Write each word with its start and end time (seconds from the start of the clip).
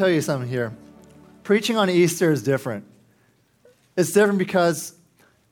tell 0.00 0.08
you 0.08 0.22
something 0.22 0.48
here. 0.48 0.74
Preaching 1.42 1.76
on 1.76 1.90
Easter 1.90 2.32
is 2.32 2.42
different. 2.42 2.86
It's 3.98 4.12
different 4.12 4.38
because 4.38 4.94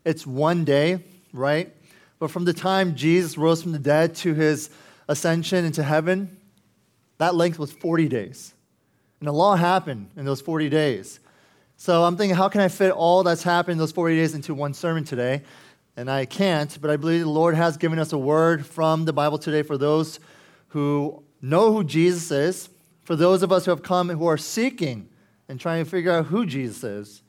it's 0.06 0.26
one 0.26 0.64
day, 0.64 1.04
right? 1.34 1.70
But 2.18 2.30
from 2.30 2.46
the 2.46 2.54
time 2.54 2.94
Jesus 2.94 3.36
rose 3.36 3.62
from 3.62 3.72
the 3.72 3.78
dead 3.78 4.14
to 4.16 4.32
his 4.32 4.70
ascension 5.06 5.66
into 5.66 5.82
heaven, 5.82 6.34
that 7.18 7.34
length 7.34 7.58
was 7.58 7.72
40 7.72 8.08
days. 8.08 8.54
And 9.20 9.28
a 9.28 9.32
lot 9.32 9.58
happened 9.58 10.08
in 10.16 10.24
those 10.24 10.40
40 10.40 10.70
days. 10.70 11.20
So 11.76 12.04
I'm 12.04 12.16
thinking, 12.16 12.34
how 12.34 12.48
can 12.48 12.62
I 12.62 12.68
fit 12.68 12.90
all 12.90 13.24
that's 13.24 13.42
happened 13.42 13.72
in 13.72 13.78
those 13.78 13.92
40 13.92 14.16
days 14.16 14.34
into 14.34 14.54
one 14.54 14.72
sermon 14.72 15.04
today? 15.04 15.42
And 15.94 16.10
I 16.10 16.24
can't, 16.24 16.78
but 16.80 16.90
I 16.90 16.96
believe 16.96 17.20
the 17.20 17.28
Lord 17.28 17.54
has 17.54 17.76
given 17.76 17.98
us 17.98 18.14
a 18.14 18.18
word 18.18 18.64
from 18.64 19.04
the 19.04 19.12
Bible 19.12 19.36
today 19.36 19.60
for 19.60 19.76
those 19.76 20.18
who 20.68 21.22
know 21.42 21.70
who 21.70 21.84
Jesus 21.84 22.30
is, 22.30 22.70
for 23.08 23.16
those 23.16 23.42
of 23.42 23.50
us 23.50 23.64
who 23.64 23.70
have 23.70 23.82
come 23.82 24.10
who 24.10 24.26
are 24.26 24.36
seeking 24.36 25.08
and 25.48 25.58
trying 25.58 25.82
to 25.82 25.90
figure 25.90 26.12
out 26.12 26.26
who 26.26 26.44
Jesus 26.44 26.84
is, 26.84 27.22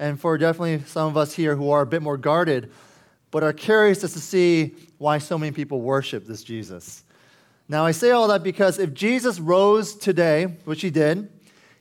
and 0.00 0.18
for 0.18 0.36
definitely 0.36 0.82
some 0.88 1.06
of 1.06 1.16
us 1.16 1.32
here 1.32 1.54
who 1.54 1.70
are 1.70 1.82
a 1.82 1.86
bit 1.86 2.02
more 2.02 2.16
guarded, 2.16 2.72
but 3.30 3.44
are 3.44 3.52
curious 3.52 4.02
as 4.02 4.12
to 4.14 4.18
see 4.18 4.74
why 4.98 5.18
so 5.18 5.38
many 5.38 5.52
people 5.52 5.82
worship 5.82 6.26
this 6.26 6.42
Jesus. 6.42 7.04
Now, 7.68 7.86
I 7.86 7.92
say 7.92 8.10
all 8.10 8.26
that 8.26 8.42
because 8.42 8.80
if 8.80 8.92
Jesus 8.92 9.38
rose 9.38 9.94
today, 9.94 10.46
which 10.64 10.82
he 10.82 10.90
did, 10.90 11.30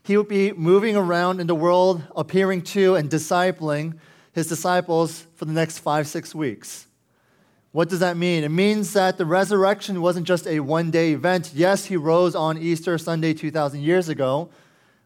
he 0.04 0.16
would 0.16 0.28
be 0.28 0.52
moving 0.52 0.96
around 0.96 1.40
in 1.40 1.48
the 1.48 1.56
world, 1.56 2.04
appearing 2.16 2.62
to 2.62 2.98
and 2.98 3.10
discipling 3.10 3.98
his 4.32 4.46
disciples 4.46 5.26
for 5.38 5.46
the 5.46 5.54
next 5.54 5.80
five, 5.80 6.06
six 6.06 6.36
weeks. 6.36 6.86
What 7.72 7.90
does 7.90 8.00
that 8.00 8.18
mean? 8.18 8.44
It 8.44 8.50
means 8.50 8.94
that 8.94 9.18
the 9.18 9.26
resurrection 9.26 10.02
wasn't 10.02 10.26
just 10.26 10.48
a 10.48 10.60
one 10.60 10.90
day 10.90 11.14
event. 11.14 11.52
Yes, 11.54 11.86
he 11.86 11.98
rose 11.98 12.34
on 12.36 12.58
Easter 12.58 12.98
Sunday 12.98 13.34
2,000 13.34 13.82
years 13.82 14.10
ago, 14.10 14.50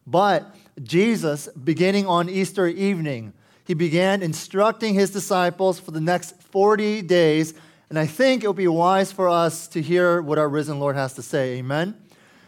but 0.07 0.55
Jesus, 0.81 1.47
beginning 1.49 2.07
on 2.07 2.29
Easter 2.29 2.67
evening, 2.67 3.33
he 3.65 3.73
began 3.73 4.21
instructing 4.21 4.93
his 4.93 5.11
disciples 5.11 5.79
for 5.79 5.91
the 5.91 6.01
next 6.01 6.41
40 6.41 7.01
days. 7.03 7.53
And 7.89 7.99
I 7.99 8.05
think 8.05 8.43
it 8.43 8.47
would 8.47 8.55
be 8.55 8.67
wise 8.67 9.11
for 9.11 9.29
us 9.29 9.67
to 9.69 9.81
hear 9.81 10.21
what 10.21 10.37
our 10.37 10.49
risen 10.49 10.79
Lord 10.79 10.95
has 10.95 11.13
to 11.13 11.21
say. 11.21 11.57
Amen? 11.57 11.95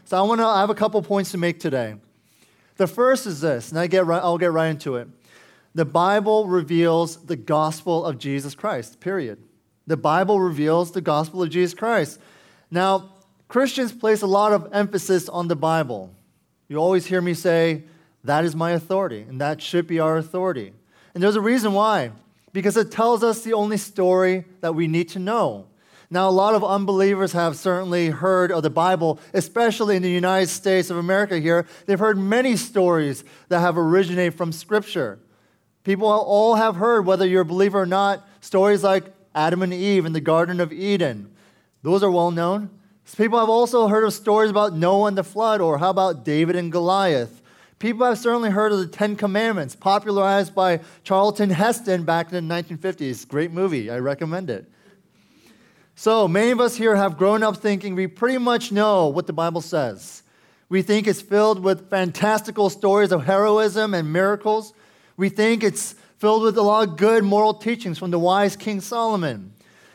So 0.05 0.17
I, 0.17 0.21
want 0.21 0.39
to, 0.39 0.45
I 0.45 0.61
have 0.61 0.69
a 0.69 0.75
couple 0.75 1.01
points 1.01 1.31
to 1.31 1.37
make 1.37 1.59
today. 1.59 1.95
The 2.77 2.87
first 2.87 3.25
is 3.25 3.41
this, 3.41 3.69
and 3.69 3.79
I 3.79 3.87
get 3.87 4.05
right, 4.05 4.21
I'll 4.21 4.37
get 4.37 4.51
right 4.51 4.67
into 4.67 4.95
it. 4.95 5.07
The 5.73 5.85
Bible 5.85 6.47
reveals 6.47 7.17
the 7.17 7.35
gospel 7.35 8.05
of 8.05 8.17
Jesus 8.17 8.55
Christ, 8.55 8.99
period. 8.99 9.39
The 9.87 9.97
Bible 9.97 10.39
reveals 10.39 10.91
the 10.91 11.01
gospel 11.01 11.43
of 11.43 11.49
Jesus 11.49 11.73
Christ. 11.73 12.19
Now, 12.71 13.11
Christians 13.47 13.91
place 13.91 14.21
a 14.21 14.27
lot 14.27 14.51
of 14.51 14.69
emphasis 14.71 15.29
on 15.29 15.47
the 15.47 15.55
Bible. 15.55 16.11
You 16.67 16.77
always 16.77 17.05
hear 17.05 17.21
me 17.21 17.33
say, 17.33 17.83
that 18.23 18.43
is 18.43 18.55
my 18.55 18.71
authority, 18.71 19.21
and 19.21 19.39
that 19.39 19.61
should 19.61 19.85
be 19.85 19.99
our 19.99 20.17
authority. 20.17 20.73
And 21.13 21.21
there's 21.21 21.35
a 21.35 21.41
reason 21.41 21.73
why, 21.73 22.11
because 22.53 22.75
it 22.75 22.89
tells 22.89 23.23
us 23.23 23.43
the 23.43 23.53
only 23.53 23.77
story 23.77 24.45
that 24.61 24.73
we 24.73 24.87
need 24.87 25.09
to 25.09 25.19
know. 25.19 25.67
Now, 26.09 26.27
a 26.27 26.31
lot 26.31 26.55
of 26.55 26.63
unbelievers 26.63 27.33
have 27.33 27.55
certainly 27.55 28.09
heard 28.09 28.51
of 28.51 28.63
the 28.63 28.69
Bible, 28.69 29.19
especially 29.33 29.95
in 29.95 30.01
the 30.01 30.09
United 30.09 30.47
States 30.47 30.89
of 30.89 30.97
America 30.97 31.37
here. 31.39 31.67
They've 31.85 31.99
heard 31.99 32.17
many 32.17 32.55
stories 32.55 33.23
that 33.49 33.59
have 33.59 33.77
originated 33.77 34.35
from 34.35 34.51
Scripture. 34.51 35.19
People 35.83 36.07
all 36.07 36.55
have 36.55 36.77
heard, 36.77 37.05
whether 37.05 37.27
you're 37.27 37.41
a 37.41 37.45
believer 37.45 37.81
or 37.81 37.85
not, 37.85 38.27
stories 38.41 38.83
like 38.83 39.05
Adam 39.35 39.61
and 39.61 39.73
Eve 39.73 40.05
in 40.05 40.13
the 40.13 40.21
Garden 40.21 40.59
of 40.59 40.73
Eden. 40.73 41.29
Those 41.83 42.01
are 42.01 42.09
well 42.09 42.31
known. 42.31 42.69
People 43.15 43.37
have 43.37 43.49
also 43.49 43.87
heard 43.87 44.03
of 44.03 44.13
stories 44.13 44.49
about 44.49 44.75
Noah 44.75 45.09
and 45.09 45.17
the 45.17 45.23
flood, 45.23 45.61
or 45.61 45.77
how 45.77 45.91
about 45.91 46.25
David 46.25 46.55
and 46.55 46.71
Goliath? 46.71 47.41
People 47.77 48.05
have 48.05 48.17
certainly 48.17 48.49
heard 48.49 48.71
of 48.71 48.79
the 48.79 48.87
Ten 48.87 49.15
Commandments, 49.15 49.75
popularized 49.75 50.55
by 50.55 50.79
Charlton 51.03 51.51
Heston 51.51 52.03
back 52.03 52.31
in 52.31 52.47
the 52.47 52.53
1950s. 52.53 53.27
Great 53.27 53.51
movie, 53.51 53.91
I 53.91 53.99
recommend 53.99 54.49
it. 54.49 54.69
So, 55.93 56.27
many 56.27 56.51
of 56.51 56.59
us 56.59 56.75
here 56.75 56.95
have 56.95 57.17
grown 57.17 57.43
up 57.43 57.57
thinking 57.57 57.95
we 57.95 58.07
pretty 58.07 58.37
much 58.37 58.71
know 58.71 59.07
what 59.07 59.27
the 59.27 59.33
Bible 59.33 59.61
says. 59.61 60.23
We 60.67 60.81
think 60.81 61.07
it's 61.07 61.21
filled 61.21 61.63
with 61.63 61.89
fantastical 61.89 62.69
stories 62.69 63.11
of 63.11 63.25
heroism 63.25 63.93
and 63.93 64.11
miracles. 64.11 64.73
We 65.15 65.29
think 65.29 65.63
it's 65.63 65.95
filled 66.17 66.43
with 66.43 66.57
a 66.57 66.61
lot 66.61 66.87
of 66.87 66.97
good 66.97 67.23
moral 67.23 67.53
teachings 67.53 67.97
from 67.97 68.11
the 68.11 68.19
wise 68.19 68.55
King 68.55 68.81
Solomon. 68.81 69.53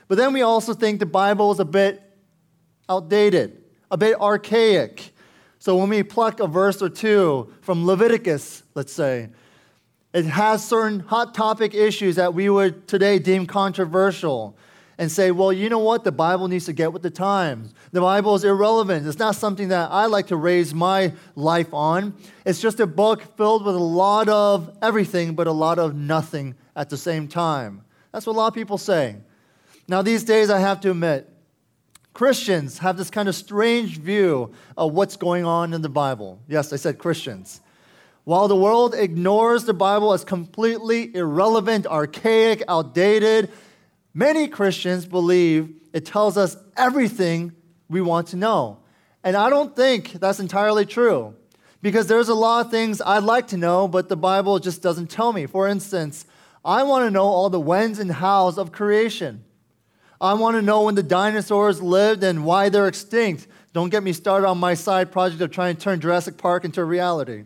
But 0.08 0.19
then 0.19 0.32
we 0.32 0.42
also 0.42 0.75
think 0.75 0.98
the 0.98 1.06
Bible 1.06 1.53
is 1.53 1.60
a 1.60 1.64
bit 1.64 2.03
outdated, 2.88 3.62
a 3.91 3.97
bit 3.97 4.20
archaic. 4.20 5.12
So 5.58 5.76
when 5.76 5.88
we 5.88 6.03
pluck 6.03 6.41
a 6.41 6.47
verse 6.47 6.82
or 6.82 6.88
two 6.88 7.53
from 7.60 7.86
Leviticus, 7.86 8.62
let's 8.75 8.92
say, 8.92 9.28
it 10.12 10.25
has 10.25 10.66
certain 10.66 11.00
hot 11.00 11.34
topic 11.34 11.75
issues 11.75 12.16
that 12.16 12.34
we 12.34 12.50
would 12.50 12.88
today 12.88 13.19
deem 13.19 13.47
controversial 13.47 14.56
and 15.00 15.11
say, 15.11 15.31
well, 15.31 15.50
you 15.50 15.71
know 15.71 15.78
what? 15.78 16.05
The 16.05 16.12
Bible 16.12 16.47
needs 16.47 16.66
to 16.66 16.75
get 16.75 16.93
with 16.93 17.00
the 17.00 17.09
times. 17.09 17.72
The 17.91 18.03
Bible 18.03 18.34
is 18.34 18.44
irrelevant. 18.44 19.06
It's 19.06 19.19
not 19.19 19.34
something 19.34 19.69
that 19.69 19.91
I 19.91 20.05
like 20.05 20.27
to 20.27 20.37
raise 20.37 20.75
my 20.75 21.15
life 21.34 21.72
on. 21.72 22.12
It's 22.44 22.61
just 22.61 22.81
a 22.81 22.87
book 22.87 23.34
filled 23.38 23.65
with 23.65 23.77
a 23.77 23.78
lot 23.78 24.28
of 24.28 24.77
everything, 24.83 25.34
but 25.34 25.47
a 25.47 25.53
lot 25.53 25.78
of 25.78 25.97
nothing 25.97 26.55
at 26.77 26.91
the 26.91 26.99
same 26.99 27.28
time. 27.28 27.81
That's 28.12 28.27
what 28.27 28.34
a 28.34 28.41
lot 28.41 28.49
of 28.49 28.55
people 28.55 28.77
say. 28.77 29.16
Now, 29.88 30.03
these 30.03 30.22
days, 30.22 30.50
I 30.50 30.59
have 30.59 30.81
to 30.81 30.91
admit, 30.91 31.32
Christians 32.12 32.81
have 32.81 32.99
this 32.99 33.09
kind 33.09 33.27
of 33.27 33.34
strange 33.34 33.97
view 33.97 34.53
of 34.77 34.93
what's 34.93 35.17
going 35.17 35.47
on 35.47 35.72
in 35.72 35.81
the 35.81 35.88
Bible. 35.88 36.43
Yes, 36.47 36.75
I 36.75 36.77
said 36.77 36.99
Christians. 36.99 37.62
While 38.25 38.49
the 38.49 38.56
world 38.56 38.94
ignores 38.94 39.65
the 39.65 39.72
Bible 39.72 40.12
as 40.12 40.27
completely 40.27 41.17
irrelevant, 41.17 41.87
archaic, 41.87 42.62
outdated, 42.69 43.49
Many 44.12 44.48
Christians 44.48 45.06
believe 45.06 45.75
it 45.93 46.04
tells 46.04 46.37
us 46.37 46.56
everything 46.76 47.53
we 47.88 48.00
want 48.00 48.28
to 48.28 48.37
know. 48.37 48.78
And 49.22 49.37
I 49.37 49.50
don't 49.50 49.76
think 49.76 50.12
that's 50.12 50.41
entirely 50.41 50.87
true 50.87 51.34
because 51.82 52.06
there's 52.06 52.28
a 52.28 52.34
lot 52.34 52.66
of 52.66 52.70
things 52.70 53.00
I'd 53.00 53.22
like 53.22 53.49
to 53.49 53.56
know, 53.56 53.87
but 53.88 54.09
the 54.09 54.16
Bible 54.16 54.59
just 54.59 54.82
doesn't 54.82 55.09
tell 55.09 55.32
me. 55.32 55.47
For 55.47 55.69
instance, 55.69 56.26
I 56.65 56.82
want 56.82 57.06
to 57.06 57.10
know 57.10 57.25
all 57.25 57.50
the 57.50 57.60
whens 57.60 57.99
and 57.99 58.10
hows 58.10 58.59
of 58.59 58.72
creation. 58.72 59.44
I 60.20 60.34
want 60.34 60.56
to 60.56 60.62
know 60.62 60.82
when 60.82 60.94
the 60.94 61.03
dinosaurs 61.03 61.81
lived 61.81 62.22
and 62.22 62.44
why 62.44 62.69
they're 62.69 62.88
extinct. 62.88 63.47
Don't 63.72 63.88
get 63.88 64.03
me 64.03 64.12
started 64.12 64.47
on 64.47 64.59
my 64.59 64.75
side 64.75 65.12
project 65.12 65.41
of 65.41 65.50
trying 65.50 65.76
to 65.76 65.81
turn 65.81 66.00
Jurassic 66.00 66.37
Park 66.37 66.65
into 66.65 66.81
a 66.81 66.84
reality. 66.84 67.44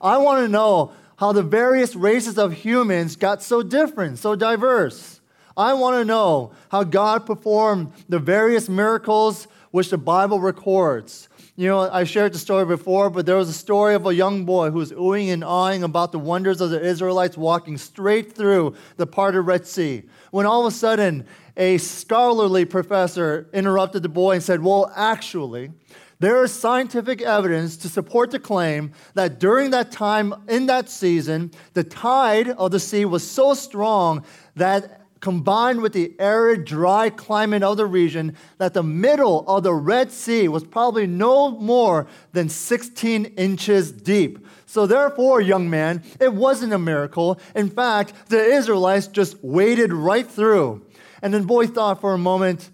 I 0.00 0.18
want 0.18 0.44
to 0.44 0.48
know 0.48 0.92
how 1.16 1.32
the 1.32 1.42
various 1.42 1.96
races 1.96 2.38
of 2.38 2.52
humans 2.52 3.16
got 3.16 3.42
so 3.42 3.62
different, 3.62 4.18
so 4.18 4.36
diverse. 4.36 5.17
I 5.58 5.74
want 5.74 5.96
to 5.96 6.04
know 6.04 6.52
how 6.70 6.84
God 6.84 7.26
performed 7.26 7.92
the 8.08 8.20
various 8.20 8.68
miracles 8.68 9.48
which 9.72 9.90
the 9.90 9.98
Bible 9.98 10.38
records. 10.38 11.28
You 11.56 11.66
know, 11.66 11.80
I 11.80 12.04
shared 12.04 12.32
the 12.32 12.38
story 12.38 12.64
before, 12.64 13.10
but 13.10 13.26
there 13.26 13.34
was 13.34 13.48
a 13.48 13.52
story 13.52 13.96
of 13.96 14.06
a 14.06 14.14
young 14.14 14.44
boy 14.44 14.70
who 14.70 14.78
was 14.78 14.92
oohing 14.92 15.32
and 15.32 15.42
awing 15.42 15.82
about 15.82 16.12
the 16.12 16.18
wonders 16.20 16.60
of 16.60 16.70
the 16.70 16.80
Israelites 16.80 17.36
walking 17.36 17.76
straight 17.76 18.32
through 18.32 18.76
the 18.96 19.06
parted 19.08 19.42
Red 19.42 19.66
Sea. 19.66 20.04
When 20.30 20.46
all 20.46 20.64
of 20.64 20.72
a 20.72 20.76
sudden, 20.76 21.26
a 21.56 21.78
scholarly 21.78 22.64
professor 22.64 23.48
interrupted 23.52 24.04
the 24.04 24.08
boy 24.08 24.34
and 24.34 24.42
said, 24.42 24.62
Well, 24.62 24.92
actually, 24.94 25.72
there 26.20 26.42
is 26.44 26.52
scientific 26.52 27.20
evidence 27.20 27.76
to 27.78 27.88
support 27.88 28.30
the 28.30 28.38
claim 28.38 28.92
that 29.14 29.40
during 29.40 29.70
that 29.70 29.90
time, 29.90 30.34
in 30.48 30.66
that 30.66 30.88
season, 30.88 31.50
the 31.74 31.84
tide 31.84 32.50
of 32.50 32.70
the 32.70 32.80
sea 32.80 33.04
was 33.04 33.28
so 33.28 33.54
strong 33.54 34.24
that 34.54 34.97
combined 35.20 35.80
with 35.80 35.92
the 35.92 36.14
arid, 36.18 36.64
dry 36.64 37.10
climate 37.10 37.62
of 37.62 37.76
the 37.76 37.86
region, 37.86 38.36
that 38.58 38.74
the 38.74 38.82
middle 38.82 39.44
of 39.48 39.62
the 39.62 39.74
Red 39.74 40.10
Sea 40.10 40.48
was 40.48 40.64
probably 40.64 41.06
no 41.06 41.50
more 41.50 42.06
than 42.32 42.48
16 42.48 43.24
inches 43.36 43.92
deep. 43.92 44.46
So, 44.66 44.86
therefore, 44.86 45.40
young 45.40 45.70
man, 45.70 46.02
it 46.20 46.34
wasn't 46.34 46.72
a 46.72 46.78
miracle. 46.78 47.40
In 47.54 47.70
fact, 47.70 48.12
the 48.28 48.42
Israelites 48.42 49.06
just 49.06 49.42
waded 49.42 49.92
right 49.92 50.26
through. 50.26 50.84
And 51.22 51.32
then 51.34 51.44
boy 51.44 51.66
thought 51.66 52.00
for 52.00 52.14
a 52.14 52.18
moment, 52.18 52.70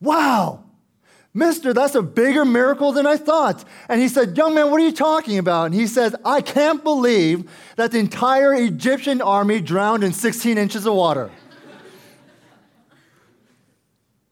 wow, 0.00 0.64
Mister, 1.34 1.72
that's 1.72 1.94
a 1.94 2.02
bigger 2.02 2.44
miracle 2.44 2.90
than 2.90 3.06
I 3.06 3.16
thought. 3.16 3.64
And 3.88 4.00
he 4.00 4.08
said, 4.08 4.36
Young 4.36 4.54
man, 4.54 4.70
what 4.70 4.80
are 4.80 4.84
you 4.84 4.92
talking 4.92 5.38
about? 5.38 5.66
And 5.66 5.74
he 5.74 5.86
says, 5.86 6.16
I 6.24 6.40
can't 6.40 6.82
believe 6.82 7.48
that 7.76 7.92
the 7.92 7.98
entire 7.98 8.54
Egyptian 8.54 9.20
army 9.20 9.60
drowned 9.60 10.02
in 10.02 10.12
16 10.12 10.58
inches 10.58 10.86
of 10.86 10.94
water. 10.94 11.30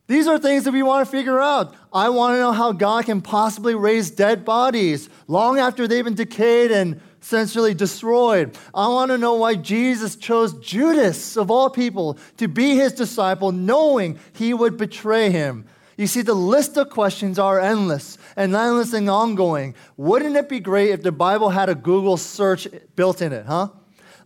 These 0.08 0.29
are 0.29 0.38
things 0.38 0.64
that 0.64 0.73
we 0.73 0.85
want 0.85 1.05
to 1.05 1.11
figure 1.11 1.41
out. 1.41 1.75
I 1.93 2.11
want 2.11 2.35
to 2.35 2.38
know 2.38 2.53
how 2.53 2.73
God 2.73 3.06
can 3.06 3.20
possibly 3.20 3.75
raise 3.75 4.11
dead 4.11 4.44
bodies 4.44 5.08
long 5.26 5.58
after 5.58 5.88
they've 5.88 6.05
been 6.05 6.14
decayed 6.14 6.70
and 6.70 7.00
essentially 7.20 7.75
destroyed. 7.75 8.56
I 8.73 8.87
want 8.87 9.11
to 9.11 9.19
know 9.19 9.35
why 9.35 9.56
Jesus 9.56 10.14
chose 10.14 10.55
Judas, 10.61 11.37
of 11.37 11.50
all 11.50 11.70
people, 11.70 12.19
to 12.37 12.47
be 12.47 12.76
his 12.76 12.93
disciple, 12.93 13.50
knowing 13.50 14.20
he 14.32 14.55
would 14.55 14.76
betray 14.76 15.31
him. 15.31 15.67
You 15.97 16.06
see, 16.06 16.23
the 16.23 16.35
list 16.35 16.76
of 16.76 16.91
questions 16.91 17.38
are 17.38 17.58
endless 17.58 18.17
and 18.37 18.55
endless 18.55 18.93
and 18.93 19.11
ongoing. 19.11 19.75
Wouldn't 19.97 20.37
it 20.37 20.49
be 20.49 20.61
great 20.61 20.91
if 20.91 21.03
the 21.03 21.11
Bible 21.11 21.49
had 21.49 21.69
a 21.69 21.75
Google 21.75 22.17
search 22.17 22.69
built 22.94 23.23
in 23.23 23.32
it, 23.32 23.47
huh? 23.47 23.70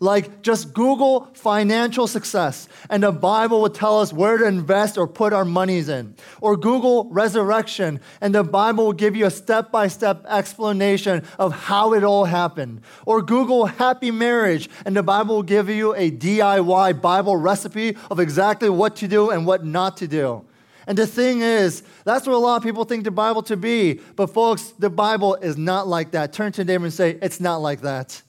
Like 0.02 0.41
just 0.41 0.73
Google 0.73 1.29
financial 1.35 2.06
success, 2.06 2.69
and 2.88 3.02
the 3.02 3.12
Bible 3.12 3.61
will 3.61 3.69
tell 3.69 4.00
us 4.00 4.14
where 4.14 4.38
to 4.38 4.47
invest 4.47 4.97
or 4.97 5.06
put 5.06 5.35
our 5.35 5.44
monies 5.44 5.91
in. 5.91 6.14
Or 6.41 6.56
Google 6.56 7.05
resurrection, 7.11 8.00
and 8.23 8.35
the 8.35 8.43
Bible 8.43 8.87
will 8.87 8.93
give 8.94 9.14
you 9.14 9.26
a 9.26 9.31
step 9.31 9.70
by 9.70 9.88
step 9.88 10.25
explanation 10.26 11.23
of 11.38 11.52
how 11.52 11.93
it 11.93 12.02
all 12.02 12.25
happened. 12.25 12.81
Or 13.05 13.20
Google 13.20 13.67
happy 13.67 14.11
marriage, 14.11 14.70
and 14.87 14.97
the 14.97 15.02
Bible 15.02 15.37
will 15.37 15.43
give 15.43 15.69
you 15.69 15.94
a 15.94 16.11
DIY 16.11 17.03
Bible 17.03 17.37
recipe 17.37 17.94
of 18.11 18.19
exactly 18.19 18.70
what 18.70 18.96
to 18.96 19.06
do 19.06 19.29
and 19.29 19.44
what 19.44 19.67
not 19.67 19.99
to 19.99 20.08
do. 20.08 20.46
And 20.87 20.96
the 20.96 21.06
thing 21.06 21.43
is, 21.43 21.82
that's 22.05 22.26
what 22.26 22.35
a 22.35 22.38
lot 22.38 22.56
of 22.56 22.62
people 22.62 22.85
think 22.85 23.05
the 23.05 23.11
Bible 23.11 23.43
to 23.43 23.56
be. 23.56 24.00
But 24.17 24.29
folks, 24.29 24.73
the 24.79 24.88
Bible 24.88 25.35
is 25.35 25.58
not 25.58 25.87
like 25.87 26.12
that. 26.12 26.32
Turn 26.32 26.53
to 26.53 26.64
neighbor 26.64 26.87
and 26.87 26.94
say, 26.94 27.19
it's 27.20 27.38
not 27.38 27.61
like 27.61 27.82
that. 27.82 28.23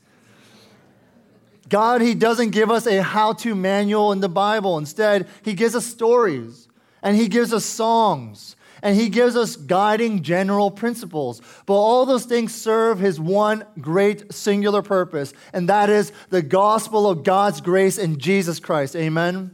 God, 1.71 2.01
He 2.01 2.13
doesn't 2.13 2.51
give 2.51 2.69
us 2.69 2.85
a 2.85 3.01
how 3.01 3.33
to 3.33 3.55
manual 3.55 4.11
in 4.11 4.19
the 4.19 4.29
Bible. 4.29 4.77
Instead, 4.77 5.27
He 5.41 5.53
gives 5.53 5.73
us 5.73 5.85
stories 5.85 6.67
and 7.01 7.15
He 7.15 7.29
gives 7.29 7.53
us 7.53 7.65
songs 7.65 8.57
and 8.83 8.95
He 8.95 9.07
gives 9.07 9.37
us 9.37 9.55
guiding 9.55 10.21
general 10.21 10.69
principles. 10.69 11.41
But 11.65 11.75
all 11.75 12.05
those 12.05 12.25
things 12.25 12.53
serve 12.53 12.99
His 12.99 13.19
one 13.19 13.65
great 13.79 14.33
singular 14.33 14.81
purpose, 14.81 15.33
and 15.53 15.69
that 15.69 15.89
is 15.89 16.11
the 16.29 16.41
gospel 16.41 17.09
of 17.09 17.23
God's 17.23 17.61
grace 17.61 17.97
in 17.97 18.19
Jesus 18.19 18.59
Christ. 18.59 18.95
Amen? 18.95 19.51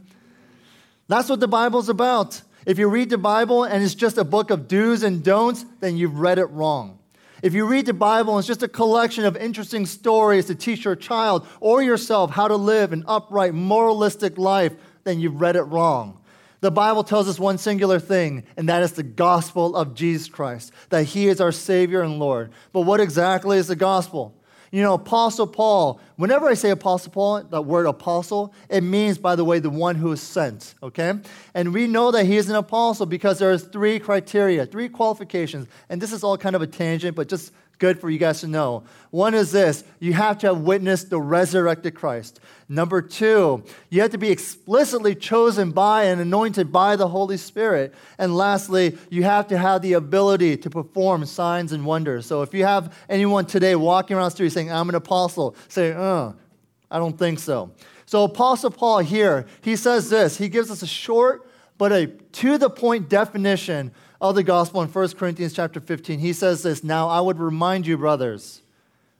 That's 1.06 1.28
what 1.28 1.40
the 1.40 1.48
Bible's 1.48 1.88
about. 1.88 2.42
If 2.66 2.78
you 2.78 2.88
read 2.88 3.10
the 3.10 3.18
Bible 3.18 3.64
and 3.64 3.82
it's 3.82 3.94
just 3.94 4.18
a 4.18 4.24
book 4.24 4.50
of 4.50 4.66
do's 4.66 5.02
and 5.02 5.22
don'ts, 5.22 5.64
then 5.80 5.96
you've 5.96 6.18
read 6.18 6.38
it 6.38 6.46
wrong. 6.46 6.97
If 7.42 7.54
you 7.54 7.66
read 7.66 7.86
the 7.86 7.92
Bible 7.92 8.38
it's 8.38 8.48
just 8.48 8.62
a 8.62 8.68
collection 8.68 9.24
of 9.24 9.36
interesting 9.36 9.86
stories 9.86 10.46
to 10.46 10.54
teach 10.54 10.84
your 10.84 10.96
child 10.96 11.46
or 11.60 11.82
yourself 11.82 12.30
how 12.30 12.48
to 12.48 12.56
live 12.56 12.92
an 12.92 13.04
upright, 13.06 13.54
moralistic 13.54 14.38
life, 14.38 14.74
then 15.04 15.20
you've 15.20 15.40
read 15.40 15.56
it 15.56 15.62
wrong. 15.62 16.20
The 16.60 16.70
Bible 16.72 17.04
tells 17.04 17.28
us 17.28 17.38
one 17.38 17.56
singular 17.56 18.00
thing, 18.00 18.42
and 18.56 18.68
that 18.68 18.82
is 18.82 18.92
the 18.92 19.04
gospel 19.04 19.76
of 19.76 19.94
Jesus 19.94 20.28
Christ, 20.28 20.72
that 20.88 21.04
He 21.04 21.28
is 21.28 21.40
our 21.40 21.52
Savior 21.52 22.02
and 22.02 22.18
Lord. 22.18 22.50
But 22.72 22.80
what 22.80 23.00
exactly 23.00 23.58
is 23.58 23.68
the 23.68 23.76
gospel? 23.76 24.34
You 24.70 24.82
know, 24.82 24.94
Apostle 24.94 25.46
Paul, 25.46 26.00
whenever 26.16 26.48
I 26.48 26.54
say 26.54 26.70
Apostle 26.70 27.12
Paul, 27.12 27.42
that 27.44 27.62
word 27.62 27.86
apostle, 27.86 28.52
it 28.68 28.82
means, 28.82 29.16
by 29.16 29.34
the 29.34 29.44
way, 29.44 29.58
the 29.60 29.70
one 29.70 29.96
who 29.96 30.12
is 30.12 30.20
sent, 30.20 30.74
okay? 30.82 31.14
And 31.54 31.72
we 31.72 31.86
know 31.86 32.10
that 32.10 32.26
he 32.26 32.36
is 32.36 32.50
an 32.50 32.56
apostle 32.56 33.06
because 33.06 33.38
there's 33.38 33.64
three 33.64 33.98
criteria, 33.98 34.66
three 34.66 34.88
qualifications. 34.88 35.68
And 35.88 36.02
this 36.02 36.12
is 36.12 36.22
all 36.22 36.36
kind 36.36 36.54
of 36.54 36.62
a 36.62 36.66
tangent, 36.66 37.16
but 37.16 37.28
just 37.28 37.52
good 37.78 38.00
for 38.00 38.10
you 38.10 38.18
guys 38.18 38.40
to 38.40 38.48
know. 38.48 38.84
One 39.10 39.34
is 39.34 39.52
this 39.52 39.84
you 40.00 40.12
have 40.12 40.38
to 40.38 40.48
have 40.48 40.60
witnessed 40.60 41.10
the 41.10 41.20
resurrected 41.20 41.94
Christ. 41.94 42.40
Number 42.68 43.00
two, 43.00 43.64
you 43.88 44.02
have 44.02 44.10
to 44.10 44.18
be 44.18 44.30
explicitly 44.30 45.14
chosen 45.14 45.70
by 45.70 46.04
and 46.04 46.20
anointed 46.20 46.70
by 46.70 46.96
the 46.96 47.08
Holy 47.08 47.36
Spirit. 47.36 47.94
And 48.18 48.36
lastly, 48.36 48.98
you 49.10 49.22
have 49.22 49.46
to 49.48 49.58
have 49.58 49.82
the 49.82 49.94
ability 49.94 50.56
to 50.58 50.70
perform 50.70 51.24
signs 51.24 51.72
and 51.72 51.86
wonders. 51.86 52.26
So 52.26 52.42
if 52.42 52.52
you 52.52 52.64
have 52.64 52.94
anyone 53.08 53.46
today 53.46 53.74
walking 53.76 54.16
around 54.16 54.26
the 54.26 54.30
street 54.32 54.52
saying, 54.52 54.70
I'm 54.70 54.88
an 54.88 54.94
apostle, 54.94 55.56
say, 55.68 55.92
uh, 55.92 56.32
I 56.90 56.98
don't 56.98 57.18
think 57.18 57.38
so. 57.38 57.70
So 58.06 58.24
Apostle 58.24 58.70
Paul 58.70 59.00
here, 59.00 59.46
he 59.60 59.76
says 59.76 60.08
this. 60.08 60.38
He 60.38 60.48
gives 60.48 60.70
us 60.70 60.82
a 60.82 60.86
short 60.86 61.48
but 61.78 61.92
a 61.92 62.08
to 62.08 62.58
the 62.58 62.68
point 62.68 63.08
definition 63.08 63.92
of 64.20 64.34
the 64.34 64.42
gospel 64.42 64.82
in 64.82 64.88
1 64.88 65.08
Corinthians 65.10 65.52
chapter 65.52 65.80
15. 65.80 66.18
He 66.18 66.32
says 66.32 66.62
this 66.62 66.82
Now 66.82 67.08
I 67.08 67.20
would 67.20 67.38
remind 67.38 67.86
you, 67.86 67.96
brothers, 67.96 68.62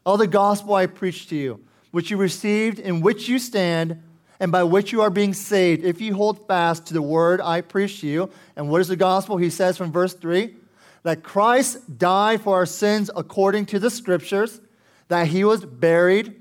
of 0.04 0.18
the 0.18 0.26
gospel 0.26 0.74
I 0.74 0.86
preached 0.86 1.28
to 1.30 1.36
you, 1.36 1.60
which 1.90 2.10
you 2.10 2.16
received, 2.16 2.78
in 2.78 3.00
which 3.00 3.28
you 3.28 3.38
stand, 3.38 4.02
and 4.40 4.52
by 4.52 4.62
which 4.64 4.92
you 4.92 5.00
are 5.02 5.10
being 5.10 5.34
saved, 5.34 5.84
if 5.84 6.00
you 6.00 6.14
hold 6.14 6.46
fast 6.46 6.86
to 6.86 6.94
the 6.94 7.02
word 7.02 7.40
I 7.40 7.60
preached 7.60 8.00
to 8.00 8.06
you. 8.06 8.30
And 8.56 8.68
what 8.70 8.80
is 8.80 8.88
the 8.88 8.96
gospel? 8.96 9.36
He 9.36 9.50
says 9.50 9.76
from 9.76 9.92
verse 9.92 10.14
3 10.14 10.54
that 11.04 11.22
Christ 11.22 11.98
died 11.98 12.40
for 12.40 12.56
our 12.56 12.66
sins 12.66 13.10
according 13.14 13.66
to 13.66 13.78
the 13.78 13.90
scriptures, 13.90 14.60
that 15.08 15.28
he 15.28 15.44
was 15.44 15.64
buried, 15.64 16.34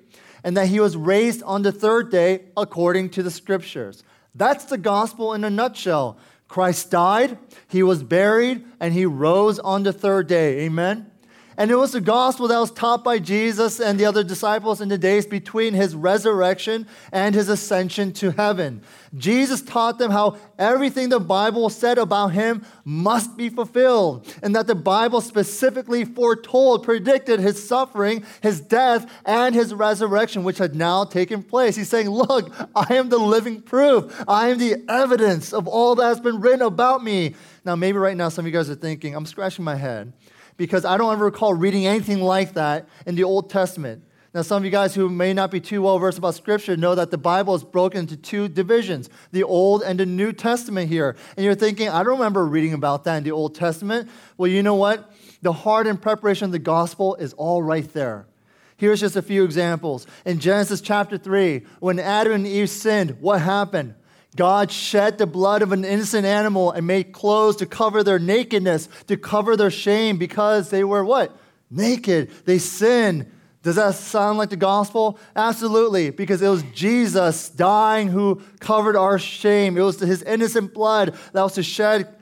and 0.43 0.57
that 0.57 0.67
he 0.67 0.79
was 0.79 0.97
raised 0.97 1.43
on 1.43 1.61
the 1.61 1.71
third 1.71 2.11
day 2.11 2.41
according 2.55 3.09
to 3.11 3.23
the 3.23 3.31
scriptures. 3.31 4.03
That's 4.35 4.65
the 4.65 4.77
gospel 4.77 5.33
in 5.33 5.43
a 5.43 5.49
nutshell. 5.49 6.17
Christ 6.47 6.91
died, 6.91 7.37
he 7.67 7.83
was 7.83 8.03
buried, 8.03 8.63
and 8.79 8.93
he 8.93 9.05
rose 9.05 9.59
on 9.59 9.83
the 9.83 9.93
third 9.93 10.27
day. 10.27 10.61
Amen? 10.61 11.11
And 11.59 11.71
it 11.71 11.75
was 11.75 11.91
the 11.91 12.01
gospel 12.01 12.47
that 12.49 12.59
was 12.59 12.69
taught 12.69 13.03
by 13.03 13.17
Jesus 13.17 13.79
and 13.79 13.99
the 13.99 14.05
other 14.05 14.23
disciples 14.23 14.79
in 14.79 14.89
the 14.89 14.97
days 14.97 15.25
between 15.25 15.73
his 15.73 15.95
resurrection 15.95 16.85
and 17.11 17.33
his 17.33 17.49
ascension 17.49 18.13
to 18.13 18.29
heaven. 18.29 18.83
Jesus 19.15 19.63
taught 19.63 19.97
them 19.97 20.11
how 20.11 20.37
everything 20.59 21.09
the 21.09 21.19
Bible 21.19 21.69
said 21.69 21.97
about 21.97 22.27
him 22.27 22.63
must 22.85 23.35
be 23.35 23.49
fulfilled, 23.49 24.31
and 24.43 24.55
that 24.55 24.67
the 24.67 24.75
Bible 24.75 25.19
specifically 25.19 26.05
foretold, 26.05 26.83
predicted 26.83 27.39
his 27.39 27.67
suffering, 27.67 28.23
his 28.43 28.61
death, 28.61 29.11
and 29.25 29.55
his 29.55 29.73
resurrection, 29.73 30.43
which 30.43 30.59
had 30.59 30.75
now 30.75 31.05
taken 31.05 31.41
place. 31.41 31.75
He's 31.75 31.89
saying, 31.89 32.09
Look, 32.09 32.53
I 32.75 32.93
am 32.93 33.09
the 33.09 33.17
living 33.17 33.63
proof, 33.63 34.23
I 34.27 34.49
am 34.49 34.59
the 34.59 34.83
evidence 34.87 35.53
of 35.53 35.67
all 35.67 35.95
that 35.95 36.05
has 36.05 36.19
been 36.19 36.39
written 36.39 36.61
about 36.61 37.03
me. 37.03 37.33
Now, 37.65 37.75
maybe 37.75 37.97
right 37.97 38.15
now 38.15 38.29
some 38.29 38.45
of 38.45 38.51
you 38.51 38.57
guys 38.57 38.69
are 38.69 38.75
thinking, 38.75 39.15
I'm 39.15 39.25
scratching 39.25 39.65
my 39.65 39.75
head 39.75 40.13
because 40.57 40.83
I 40.83 40.97
don't 40.97 41.13
ever 41.13 41.25
recall 41.25 41.53
reading 41.53 41.85
anything 41.85 42.21
like 42.21 42.53
that 42.53 42.87
in 43.05 43.15
the 43.15 43.23
Old 43.23 43.49
Testament. 43.49 44.03
Now, 44.33 44.41
some 44.41 44.57
of 44.57 44.65
you 44.65 44.71
guys 44.71 44.93
who 44.93 45.09
may 45.09 45.33
not 45.33 45.49
be 45.49 45.59
too 45.59 45.81
well 45.81 45.97
versed 45.97 46.17
about 46.17 46.35
Scripture 46.35 46.75
know 46.77 46.93
that 46.93 47.09
the 47.09 47.17
Bible 47.17 47.55
is 47.55 47.63
broken 47.63 48.01
into 48.01 48.17
two 48.17 48.47
divisions 48.47 49.09
the 49.31 49.43
Old 49.43 49.81
and 49.81 49.99
the 49.99 50.05
New 50.05 50.33
Testament 50.33 50.89
here. 50.89 51.15
And 51.35 51.45
you're 51.45 51.55
thinking, 51.55 51.89
I 51.89 52.03
don't 52.03 52.19
remember 52.19 52.45
reading 52.45 52.73
about 52.73 53.03
that 53.05 53.17
in 53.17 53.23
the 53.23 53.31
Old 53.31 53.55
Testament. 53.55 54.09
Well, 54.37 54.49
you 54.49 54.61
know 54.61 54.75
what? 54.75 55.11
The 55.41 55.53
heart 55.53 55.87
and 55.87 55.99
preparation 55.99 56.45
of 56.45 56.51
the 56.51 56.59
gospel 56.59 57.15
is 57.15 57.33
all 57.33 57.63
right 57.63 57.91
there. 57.93 58.27
Here's 58.75 58.99
just 58.99 59.15
a 59.15 59.23
few 59.23 59.43
examples. 59.43 60.05
In 60.23 60.39
Genesis 60.39 60.81
chapter 60.81 61.17
3, 61.17 61.65
when 61.79 61.97
Adam 61.97 62.33
and 62.33 62.47
Eve 62.47 62.69
sinned, 62.69 63.19
what 63.19 63.41
happened? 63.41 63.95
God 64.37 64.71
shed 64.71 65.17
the 65.17 65.27
blood 65.27 65.61
of 65.61 65.73
an 65.73 65.83
innocent 65.83 66.25
animal 66.25 66.71
and 66.71 66.87
made 66.87 67.11
clothes 67.11 67.57
to 67.57 67.65
cover 67.65 68.03
their 68.03 68.19
nakedness, 68.19 68.87
to 69.07 69.17
cover 69.17 69.57
their 69.57 69.71
shame 69.71 70.17
because 70.17 70.69
they 70.69 70.83
were 70.83 71.03
what? 71.03 71.35
Naked. 71.69 72.31
They 72.45 72.59
sinned. 72.59 73.29
Does 73.63 73.75
that 73.75 73.95
sound 73.95 74.37
like 74.37 74.49
the 74.49 74.55
gospel? 74.55 75.19
Absolutely, 75.35 76.11
because 76.11 76.41
it 76.41 76.47
was 76.47 76.63
Jesus 76.73 77.49
dying 77.49 78.07
who 78.07 78.41
covered 78.61 78.95
our 78.95 79.19
shame. 79.19 79.77
It 79.77 79.81
was 79.81 79.99
his 79.99 80.23
innocent 80.23 80.73
blood 80.73 81.15
that 81.33 81.41
was 81.41 81.55
to 81.55 81.63
shed 81.63 82.13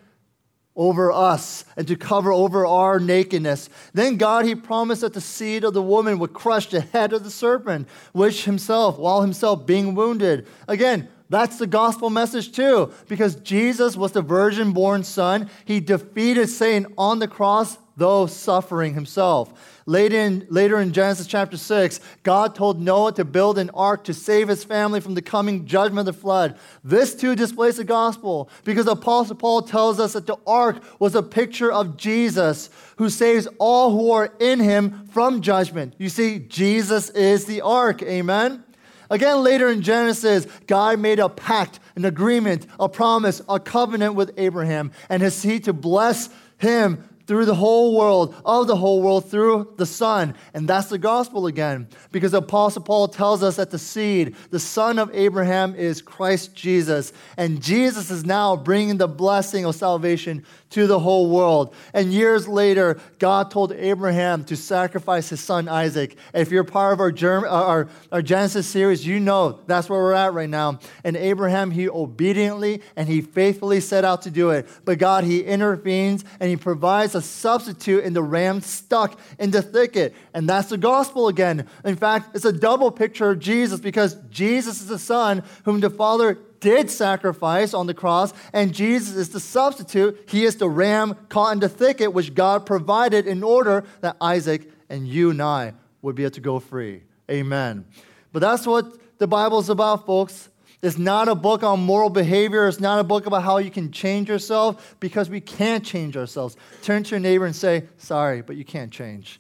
over 0.76 1.12
us 1.12 1.64
and 1.78 1.88
to 1.88 1.96
cover 1.96 2.32
over 2.32 2.66
our 2.66 3.00
nakedness. 3.00 3.70
Then 3.94 4.18
God, 4.18 4.46
He 4.46 4.56
promised 4.56 5.02
that 5.02 5.14
the 5.14 5.22
seed 5.22 5.64
of 5.64 5.74
the 5.74 5.82
woman 5.82 6.20
would 6.20 6.34
crush 6.34 6.70
the 6.70 6.82
head 6.82 7.14
of 7.14 7.24
the 7.24 7.30
serpent, 7.30 7.88
which 8.12 8.46
himself, 8.46 8.98
while 8.98 9.22
himself 9.22 9.66
being 9.66 9.96
wounded. 9.96 10.48
Again, 10.68 11.08
that's 11.30 11.58
the 11.58 11.68
gospel 11.68 12.10
message 12.10 12.52
too, 12.52 12.92
because 13.08 13.36
Jesus 13.38 13.98
was 13.98 14.12
the 14.12 14.22
virgin 14.22 14.74
born 14.74 15.04
son. 15.04 15.50
He 15.66 15.80
defeated 15.80 16.50
Satan 16.50 16.94
on 16.98 17.20
the 17.20 17.28
cross, 17.28 17.78
though 17.98 18.28
suffering 18.28 18.94
himself. 18.94 19.82
Later 19.88 20.18
in, 20.18 20.48
later 20.50 20.80
in 20.80 20.94
Genesis 20.94 21.28
chapter 21.28 21.58
6, 21.58 22.00
God 22.24 22.56
told 22.56 22.82
Noah 22.82 23.14
to 23.14 23.24
build 23.24 23.58
an 23.58 23.70
ark 23.72 24.04
to 24.06 24.14
save 24.14 24.48
his 24.48 24.64
family 24.64 25.00
from 25.00 25.14
the 25.14 25.22
coming 25.22 25.66
judgment 25.66 26.08
of 26.08 26.16
the 26.16 26.20
flood. 26.20 26.58
This 26.84 27.16
too 27.16 27.36
displays 27.36 27.78
the 27.78 27.84
gospel 27.84 28.50
because 28.64 28.88
Apostle 28.88 29.36
Paul 29.36 29.62
tells 29.62 30.00
us 30.00 30.14
that 30.14 30.28
the 30.28 30.38
ark 30.46 30.84
was 31.00 31.16
a 31.16 31.24
picture 31.24 31.72
of 31.72 31.98
Jesus 31.98 32.70
who 32.98 33.10
saves 33.10 33.48
all 33.60 33.92
who 33.92 34.12
are 34.12 34.34
in 34.40 34.60
him 34.60 35.08
from 35.12 35.42
judgment. 35.42 35.94
You 35.98 36.10
see, 36.10 36.40
Jesus 36.40 37.10
is 37.12 37.46
the 37.46 37.62
ark. 37.62 38.02
Amen? 38.04 38.65
Again, 39.10 39.44
later 39.44 39.70
in 39.70 39.82
Genesis, 39.82 40.46
God 40.68 41.00
made 41.00 41.20
a 41.20 41.30
pact, 41.30 41.80
an 41.96 42.06
agreement, 42.06 42.66
a 42.80 42.90
promise, 42.90 43.42
a 43.48 43.60
covenant 43.60 44.16
with 44.16 44.32
Abraham 44.38 44.92
and 45.10 45.22
his 45.22 45.36
seed 45.36 45.66
to 45.66 45.74
bless 45.74 46.30
him 46.58 47.08
through 47.28 47.46
the 47.46 47.56
whole 47.56 47.98
world, 47.98 48.36
of 48.46 48.68
the 48.68 48.76
whole 48.76 49.02
world, 49.02 49.30
through 49.30 49.74
the 49.78 49.86
Son. 49.86 50.36
And 50.54 50.68
that's 50.68 50.90
the 50.90 50.98
gospel 50.98 51.48
again, 51.48 51.88
because 52.12 52.34
the 52.34 52.38
Apostle 52.38 52.84
Paul 52.84 53.08
tells 53.08 53.42
us 53.42 53.56
that 53.56 53.72
the 53.72 53.80
seed, 53.80 54.36
the 54.52 54.60
son 54.60 55.00
of 55.00 55.10
Abraham, 55.14 55.74
is 55.76 56.02
Christ 56.02 56.56
Jesus. 56.56 57.14
And 57.38 57.62
Jesus 57.62 58.12
is 58.12 58.26
now 58.26 58.56
bringing 58.56 58.98
the 58.98 59.08
blessing 59.08 59.66
of 59.66 59.76
salvation 59.76 60.46
to 60.76 60.88
the 60.88 61.00
whole 61.00 61.30
world. 61.30 61.74
And 61.94 62.12
years 62.12 62.50
later, 62.50 63.00
God 63.18 63.50
told 63.50 63.72
Abraham 63.72 64.44
to 64.44 64.58
sacrifice 64.58 65.30
his 65.30 65.40
son 65.40 65.70
Isaac. 65.70 66.18
If 66.34 66.52
you're 66.52 66.66
part 66.66 66.92
of 66.92 67.00
our, 67.00 67.14
Germ- 67.14 67.46
uh, 67.46 67.48
our, 67.48 67.88
our 68.12 68.22
Genesis 68.22 68.68
series, 68.68 69.08
you 69.08 69.22
know 69.22 69.62
that's 69.68 69.90
where 69.90 70.02
we're 70.02 70.12
at 70.12 70.34
right 70.34 70.50
now. 70.50 70.80
And 71.06 71.16
Abraham, 71.16 71.72
he 71.72 71.88
obediently 71.88 72.82
and 72.98 73.08
he 73.08 73.22
faithfully 73.22 73.80
set 73.80 74.04
out 74.04 74.24
to 74.24 74.32
do 74.32 74.50
it. 74.50 74.68
But 74.84 74.98
God, 74.98 75.24
he 75.24 75.40
intervenes 75.40 76.26
and 76.42 76.50
he 76.50 76.58
provides 76.58 77.16
a 77.16 77.22
substitute 77.22 78.04
in 78.04 78.12
the 78.12 78.24
ram 78.24 78.60
stuck 78.60 79.18
in 79.40 79.52
the 79.52 79.62
thicket. 79.62 80.14
And 80.34 80.50
that's 80.50 80.68
the 80.68 80.78
gospel 80.78 81.30
again. 81.30 81.70
In 81.86 81.96
fact, 81.96 82.36
it's 82.36 82.44
a 82.44 82.52
double 82.52 82.92
picture 82.92 83.30
of 83.30 83.40
Jesus 83.40 83.80
because 83.80 84.16
Jesus 84.30 84.82
is 84.82 84.88
the 84.88 85.00
son 85.00 85.42
whom 85.64 85.80
the 85.80 85.90
Father 85.90 86.38
did 86.60 86.90
sacrifice 86.90 87.74
on 87.74 87.88
the 87.88 87.94
cross, 87.94 88.34
and 88.54 88.74
Jesus 88.74 89.16
is 89.16 89.30
the 89.30 89.40
substitute. 89.40 90.24
He 90.28 90.46
is 90.46 90.56
the 90.56 90.70
ram 90.70 91.16
caught 91.30 91.54
in 91.54 91.60
the 91.60 91.70
thicket, 91.70 92.14
which 92.14 92.34
God 92.34 92.66
provided 92.66 93.28
in 93.28 93.44
order 93.44 93.84
that 94.02 94.18
Isaac 94.22 94.72
and 94.90 95.08
you 95.08 95.32
and 95.32 95.42
I 95.42 95.74
would 96.02 96.16
be 96.16 96.24
able 96.24 96.32
to 96.32 96.42
go 96.42 96.60
free. 96.60 97.04
Amen. 97.30 97.86
But 98.32 98.40
that's 98.40 98.68
what 98.68 98.98
the 99.18 99.28
Bible 99.28 99.60
is 99.60 99.70
about, 99.70 100.06
folks. 100.06 100.50
It's 100.82 100.98
not 100.98 101.28
a 101.28 101.36
book 101.36 101.64
on 101.64 101.80
moral 101.80 102.10
behavior. 102.10 102.68
It's 102.68 102.80
not 102.80 103.00
a 103.00 103.04
book 103.04 103.26
about 103.26 103.44
how 103.44 103.58
you 103.58 103.72
can 103.72 103.92
change 103.92 104.30
yourself 104.30 104.96
because 105.00 105.30
we 105.30 105.42
can't 105.42 105.84
change 105.84 106.16
ourselves. 106.16 106.58
Turn 106.84 107.04
to 107.04 107.12
your 107.12 107.20
neighbor 107.20 107.46
and 107.46 107.56
say, 107.56 107.86
Sorry, 107.98 108.42
but 108.42 108.56
you 108.56 108.66
can't 108.66 108.92
change. 108.92 109.40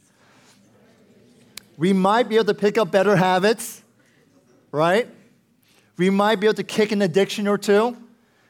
We 1.78 1.94
might 1.94 2.30
be 2.30 2.36
able 2.36 2.46
to 2.46 2.54
pick 2.54 2.78
up 2.78 2.90
better 2.90 3.16
habits, 3.16 3.84
right? 4.72 5.08
We 5.98 6.10
might 6.10 6.40
be 6.40 6.48
able 6.48 6.56
to 6.56 6.64
kick 6.64 6.92
an 6.92 7.02
addiction 7.02 7.48
or 7.48 7.58
two. 7.58 7.98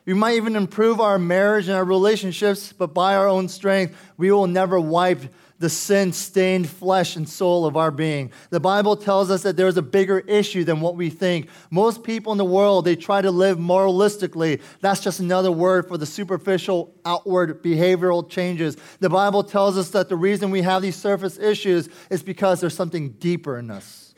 We 0.05 0.13
might 0.13 0.35
even 0.35 0.55
improve 0.55 0.99
our 0.99 1.17
marriage 1.17 1.67
and 1.67 1.75
our 1.75 1.83
relationships, 1.83 2.71
but 2.71 2.93
by 2.93 3.15
our 3.15 3.27
own 3.27 3.49
strength, 3.49 3.95
we 4.17 4.31
will 4.31 4.47
never 4.47 4.79
wipe 4.79 5.21
the 5.57 5.69
sin 5.69 6.11
stained 6.11 6.69
flesh 6.69 7.15
and 7.15 7.27
soul 7.27 7.65
of 7.65 7.77
our 7.77 7.89
being. 7.89 8.31
The 8.49 8.59
Bible 8.59 8.97
tells 8.97 9.31
us 9.31 9.43
that 9.43 9.55
there's 9.55 9.77
a 9.77 9.81
bigger 9.81 10.19
issue 10.19 10.63
than 10.63 10.81
what 10.81 10.95
we 10.95 11.09
think. 11.09 11.49
Most 11.71 12.03
people 12.03 12.33
in 12.33 12.37
the 12.37 12.45
world, 12.45 12.85
they 12.85 12.95
try 12.95 13.21
to 13.21 13.31
live 13.31 13.57
moralistically. 13.57 14.61
That's 14.81 14.99
just 14.99 15.21
another 15.21 15.51
word 15.51 15.87
for 15.87 15.97
the 15.97 16.05
superficial, 16.05 16.93
outward 17.05 17.63
behavioral 17.63 18.29
changes. 18.29 18.75
The 18.99 19.09
Bible 19.09 19.43
tells 19.43 19.77
us 19.77 19.91
that 19.91 20.09
the 20.09 20.17
reason 20.17 20.51
we 20.51 20.61
have 20.61 20.81
these 20.81 20.97
surface 20.97 21.39
issues 21.39 21.89
is 22.09 22.21
because 22.21 22.59
there's 22.59 22.75
something 22.75 23.11
deeper 23.11 23.57
in 23.57 23.71
us. 23.71 24.13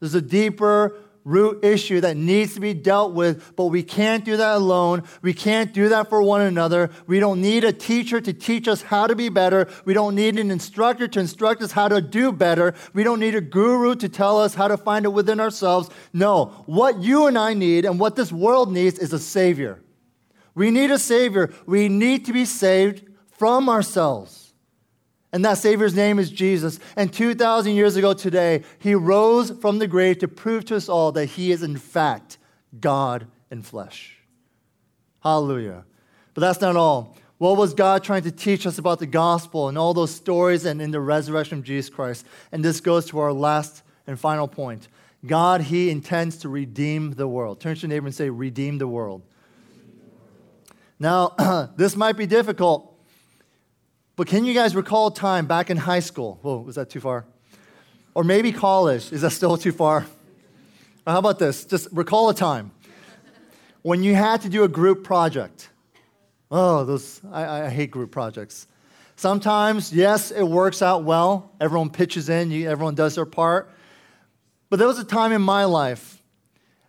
There's 0.00 0.14
a 0.14 0.22
deeper, 0.22 0.94
root 1.28 1.64
issue 1.64 2.00
that 2.00 2.16
needs 2.16 2.54
to 2.54 2.60
be 2.60 2.74
dealt 2.74 3.12
with, 3.12 3.54
but 3.54 3.66
we 3.66 3.82
can't 3.82 4.24
do 4.24 4.36
that 4.38 4.56
alone. 4.56 5.02
We 5.20 5.34
can't 5.34 5.72
do 5.72 5.90
that 5.90 6.08
for 6.08 6.22
one 6.22 6.40
another. 6.40 6.90
We 7.06 7.20
don't 7.20 7.40
need 7.40 7.64
a 7.64 7.72
teacher 7.72 8.20
to 8.20 8.32
teach 8.32 8.66
us 8.66 8.82
how 8.82 9.06
to 9.06 9.14
be 9.14 9.28
better. 9.28 9.68
We 9.84 9.94
don't 9.94 10.14
need 10.14 10.38
an 10.38 10.50
instructor 10.50 11.06
to 11.08 11.20
instruct 11.20 11.62
us 11.62 11.72
how 11.72 11.88
to 11.88 12.00
do 12.00 12.32
better. 12.32 12.74
We 12.94 13.04
don't 13.04 13.20
need 13.20 13.34
a 13.34 13.40
guru 13.40 13.94
to 13.96 14.08
tell 14.08 14.40
us 14.40 14.54
how 14.54 14.68
to 14.68 14.76
find 14.76 15.04
it 15.04 15.10
within 15.10 15.38
ourselves. 15.38 15.90
No, 16.12 16.46
what 16.66 17.02
you 17.02 17.26
and 17.26 17.36
I 17.36 17.54
need 17.54 17.84
and 17.84 18.00
what 18.00 18.16
this 18.16 18.32
world 18.32 18.72
needs 18.72 18.98
is 18.98 19.12
a 19.12 19.18
Savior. 19.18 19.80
We 20.54 20.70
need 20.70 20.90
a 20.90 20.98
Savior. 20.98 21.52
We 21.66 21.88
need 21.88 22.24
to 22.24 22.32
be 22.32 22.44
saved 22.44 23.04
from 23.36 23.68
ourselves. 23.68 24.37
And 25.32 25.44
that 25.44 25.58
Savior's 25.58 25.94
name 25.94 26.18
is 26.18 26.30
Jesus. 26.30 26.80
And 26.96 27.12
2,000 27.12 27.74
years 27.74 27.96
ago 27.96 28.14
today, 28.14 28.62
he 28.78 28.94
rose 28.94 29.50
from 29.50 29.78
the 29.78 29.86
grave 29.86 30.18
to 30.20 30.28
prove 30.28 30.64
to 30.66 30.76
us 30.76 30.88
all 30.88 31.12
that 31.12 31.26
he 31.26 31.52
is, 31.52 31.62
in 31.62 31.76
fact, 31.76 32.38
God 32.80 33.26
in 33.50 33.62
flesh. 33.62 34.16
Hallelujah. 35.22 35.84
But 36.32 36.40
that's 36.40 36.60
not 36.60 36.76
all. 36.76 37.16
What 37.36 37.56
was 37.56 37.74
God 37.74 38.02
trying 38.02 38.22
to 38.22 38.32
teach 38.32 38.66
us 38.66 38.78
about 38.78 38.98
the 38.98 39.06
gospel 39.06 39.68
and 39.68 39.78
all 39.78 39.94
those 39.94 40.14
stories 40.14 40.64
and 40.64 40.80
in 40.82 40.90
the 40.90 41.00
resurrection 41.00 41.58
of 41.58 41.64
Jesus 41.64 41.90
Christ? 41.90 42.26
And 42.50 42.64
this 42.64 42.80
goes 42.80 43.06
to 43.06 43.18
our 43.18 43.32
last 43.32 43.82
and 44.06 44.18
final 44.18 44.48
point. 44.48 44.88
God, 45.26 45.60
He 45.60 45.90
intends 45.90 46.38
to 46.38 46.48
redeem 46.48 47.12
the 47.12 47.28
world. 47.28 47.60
Turn 47.60 47.74
to 47.74 47.82
your 47.82 47.88
neighbor 47.88 48.06
and 48.06 48.14
say, 48.14 48.30
Redeem 48.30 48.78
the 48.78 48.88
world. 48.88 49.22
Now, 50.98 51.70
this 51.76 51.94
might 51.94 52.16
be 52.16 52.26
difficult 52.26 52.94
but 54.18 54.26
can 54.26 54.44
you 54.44 54.52
guys 54.52 54.74
recall 54.74 55.06
a 55.06 55.14
time 55.14 55.46
back 55.46 55.70
in 55.70 55.76
high 55.76 56.00
school? 56.00 56.40
Whoa, 56.42 56.58
was 56.58 56.74
that 56.74 56.90
too 56.90 56.98
far? 56.98 57.24
Or 58.14 58.24
maybe 58.24 58.50
college. 58.50 59.12
Is 59.12 59.22
that 59.22 59.30
still 59.30 59.56
too 59.56 59.70
far? 59.70 59.98
Or 61.06 61.12
how 61.12 61.20
about 61.20 61.38
this? 61.38 61.64
Just 61.64 61.86
recall 61.92 62.28
a 62.28 62.34
time 62.34 62.72
when 63.82 64.02
you 64.02 64.16
had 64.16 64.42
to 64.42 64.48
do 64.48 64.64
a 64.64 64.68
group 64.68 65.04
project. 65.04 65.70
Oh, 66.50 66.84
those, 66.84 67.20
I, 67.30 67.66
I 67.66 67.68
hate 67.70 67.92
group 67.92 68.10
projects. 68.10 68.66
Sometimes, 69.14 69.92
yes, 69.92 70.32
it 70.32 70.42
works 70.42 70.82
out 70.82 71.04
well. 71.04 71.52
Everyone 71.60 71.88
pitches 71.88 72.28
in, 72.28 72.50
you, 72.50 72.68
everyone 72.68 72.96
does 72.96 73.14
their 73.14 73.24
part. 73.24 73.70
But 74.68 74.80
there 74.80 74.88
was 74.88 74.98
a 74.98 75.04
time 75.04 75.30
in 75.30 75.42
my 75.42 75.64
life 75.64 76.20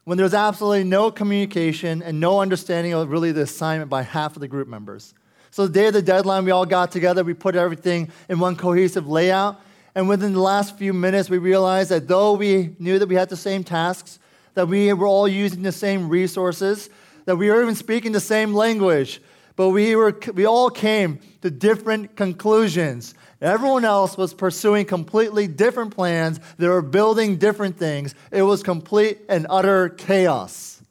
when 0.03 0.17
there 0.17 0.25
was 0.25 0.33
absolutely 0.33 0.83
no 0.83 1.11
communication 1.11 2.01
and 2.01 2.19
no 2.19 2.39
understanding 2.39 2.93
of 2.93 3.11
really 3.11 3.31
the 3.31 3.41
assignment 3.41 3.87
by 3.87 4.01
half 4.01 4.35
of 4.35 4.39
the 4.39 4.47
group 4.47 4.67
members. 4.67 5.13
So 5.51 5.67
the 5.67 5.73
day 5.73 5.87
of 5.87 5.93
the 5.93 6.01
deadline, 6.01 6.45
we 6.45 6.51
all 6.51 6.65
got 6.65 6.91
together, 6.91 7.23
we 7.23 7.33
put 7.33 7.55
everything 7.55 8.11
in 8.27 8.39
one 8.39 8.55
cohesive 8.55 9.07
layout. 9.07 9.59
And 9.95 10.07
within 10.07 10.33
the 10.33 10.41
last 10.41 10.77
few 10.77 10.93
minutes, 10.93 11.29
we 11.29 11.39
realized 11.39 11.89
that 11.89 12.07
though 12.07 12.33
we 12.33 12.75
knew 12.79 12.99
that 12.99 13.09
we 13.09 13.15
had 13.15 13.29
the 13.29 13.37
same 13.37 13.63
tasks, 13.63 14.19
that 14.53 14.67
we 14.67 14.93
were 14.93 15.07
all 15.07 15.27
using 15.27 15.63
the 15.63 15.71
same 15.71 16.09
resources, 16.09 16.89
that 17.25 17.35
we 17.35 17.49
were 17.49 17.61
even 17.61 17.75
speaking 17.75 18.11
the 18.11 18.19
same 18.19 18.53
language, 18.53 19.21
but 19.55 19.69
we, 19.69 19.95
were, 19.95 20.17
we 20.33 20.45
all 20.45 20.69
came 20.69 21.19
to 21.41 21.51
different 21.51 22.15
conclusions. 22.15 23.13
Everyone 23.41 23.83
else 23.83 24.17
was 24.17 24.33
pursuing 24.33 24.85
completely 24.85 25.47
different 25.47 25.93
plans. 25.93 26.39
They 26.57 26.67
were 26.67 26.81
building 26.81 27.37
different 27.37 27.77
things. 27.77 28.15
It 28.31 28.43
was 28.43 28.63
complete 28.63 29.19
and 29.27 29.47
utter 29.49 29.89
chaos. 29.89 30.81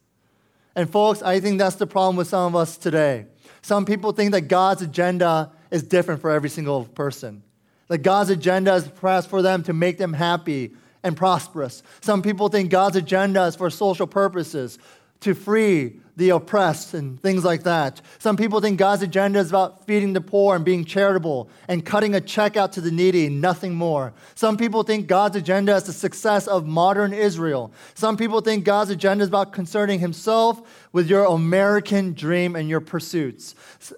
And, 0.75 0.89
folks, 0.89 1.21
I 1.21 1.39
think 1.39 1.57
that's 1.57 1.77
the 1.77 1.87
problem 1.87 2.15
with 2.15 2.27
some 2.27 2.53
of 2.53 2.61
us 2.61 2.77
today. 2.77 3.25
Some 3.61 3.85
people 3.85 4.11
think 4.11 4.31
that 4.31 4.41
God's 4.41 4.81
agenda 4.81 5.51
is 5.71 5.83
different 5.83 6.21
for 6.21 6.31
every 6.31 6.49
single 6.49 6.85
person. 6.85 7.43
That 7.87 7.99
God's 7.99 8.29
agenda 8.29 8.73
is 8.75 8.87
perhaps 8.87 9.27
for 9.27 9.41
them 9.41 9.63
to 9.63 9.73
make 9.73 9.97
them 9.97 10.13
happy 10.13 10.71
and 11.03 11.15
prosperous. 11.15 11.83
Some 12.01 12.21
people 12.21 12.49
think 12.49 12.69
God's 12.69 12.95
agenda 12.95 13.43
is 13.45 13.55
for 13.55 13.69
social 13.69 14.07
purposes, 14.07 14.77
to 15.21 15.33
free 15.33 15.99
the 16.19 16.29
oppressed 16.29 16.93
and 16.93 17.19
things 17.21 17.43
like 17.43 17.63
that. 17.63 18.01
Some 18.19 18.37
people 18.37 18.59
think 18.61 18.77
God's 18.77 19.01
agenda 19.01 19.39
is 19.39 19.49
about 19.49 19.87
feeding 19.87 20.13
the 20.13 20.21
poor 20.21 20.55
and 20.55 20.63
being 20.63 20.85
charitable 20.85 21.49
and 21.67 21.83
cutting 21.83 22.13
a 22.13 22.21
check 22.21 22.57
out 22.57 22.73
to 22.73 22.81
the 22.81 22.91
needy, 22.91 23.29
nothing 23.29 23.73
more. 23.73 24.13
Some 24.35 24.57
people 24.57 24.83
think 24.83 25.07
God's 25.07 25.37
agenda 25.37 25.75
is 25.75 25.83
the 25.83 25.93
success 25.93 26.47
of 26.47 26.67
modern 26.67 27.13
Israel. 27.13 27.71
Some 27.95 28.17
people 28.17 28.41
think 28.41 28.65
God's 28.65 28.91
agenda 28.91 29.23
is 29.23 29.29
about 29.29 29.53
concerning 29.53 29.99
himself 29.99 30.61
with 30.91 31.09
your 31.09 31.23
American 31.23 32.13
dream 32.13 32.55
and 32.55 32.69
your 32.69 32.81
pursuits. 32.81 33.55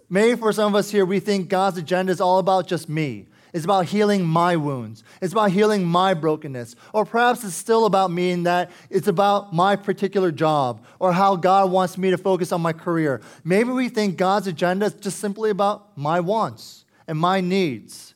Maybe 0.10 0.40
for 0.40 0.54
some 0.54 0.74
of 0.74 0.80
us 0.80 0.92
here, 0.92 1.06
we 1.06 1.20
think 1.20 1.50
God's 1.50 1.80
agenda 1.80 2.12
is 2.12 2.22
all 2.22 2.38
about 2.38 2.68
just 2.68 2.88
me. 2.88 3.26
It's 3.54 3.66
about 3.66 3.88
healing 3.88 4.24
my 4.24 4.56
wounds. 4.56 5.04
It's 5.22 5.34
about 5.34 5.52
healing 5.52 5.84
my 5.84 6.14
brokenness. 6.14 6.76
Or 6.94 7.06
perhaps 7.06 7.44
it's 7.44 7.56
still 7.56 7.86
about 7.86 8.12
me 8.12 8.32
in 8.32 8.44
that 8.44 8.72
it's 8.90 9.08
about 9.08 9.54
my 9.54 9.76
particular 9.76 10.32
job 10.32 10.86
or 11.00 11.12
how 11.12 11.36
God 11.36 11.72
wants 11.72 11.98
me 11.98 12.12
to 12.12 12.18
focus 12.18 12.52
on 12.52 12.62
my 12.62 12.74
career. 12.74 13.22
Maybe 13.44 13.72
we 13.72 13.90
think 13.90 14.18
God's 14.18 14.48
agenda 14.48 14.86
is 14.86 14.94
just 14.94 15.20
simply 15.20 15.50
about 15.50 15.98
my 15.98 16.20
wants 16.20 16.86
and 17.08 17.18
my 17.18 17.42
needs. 17.42 18.16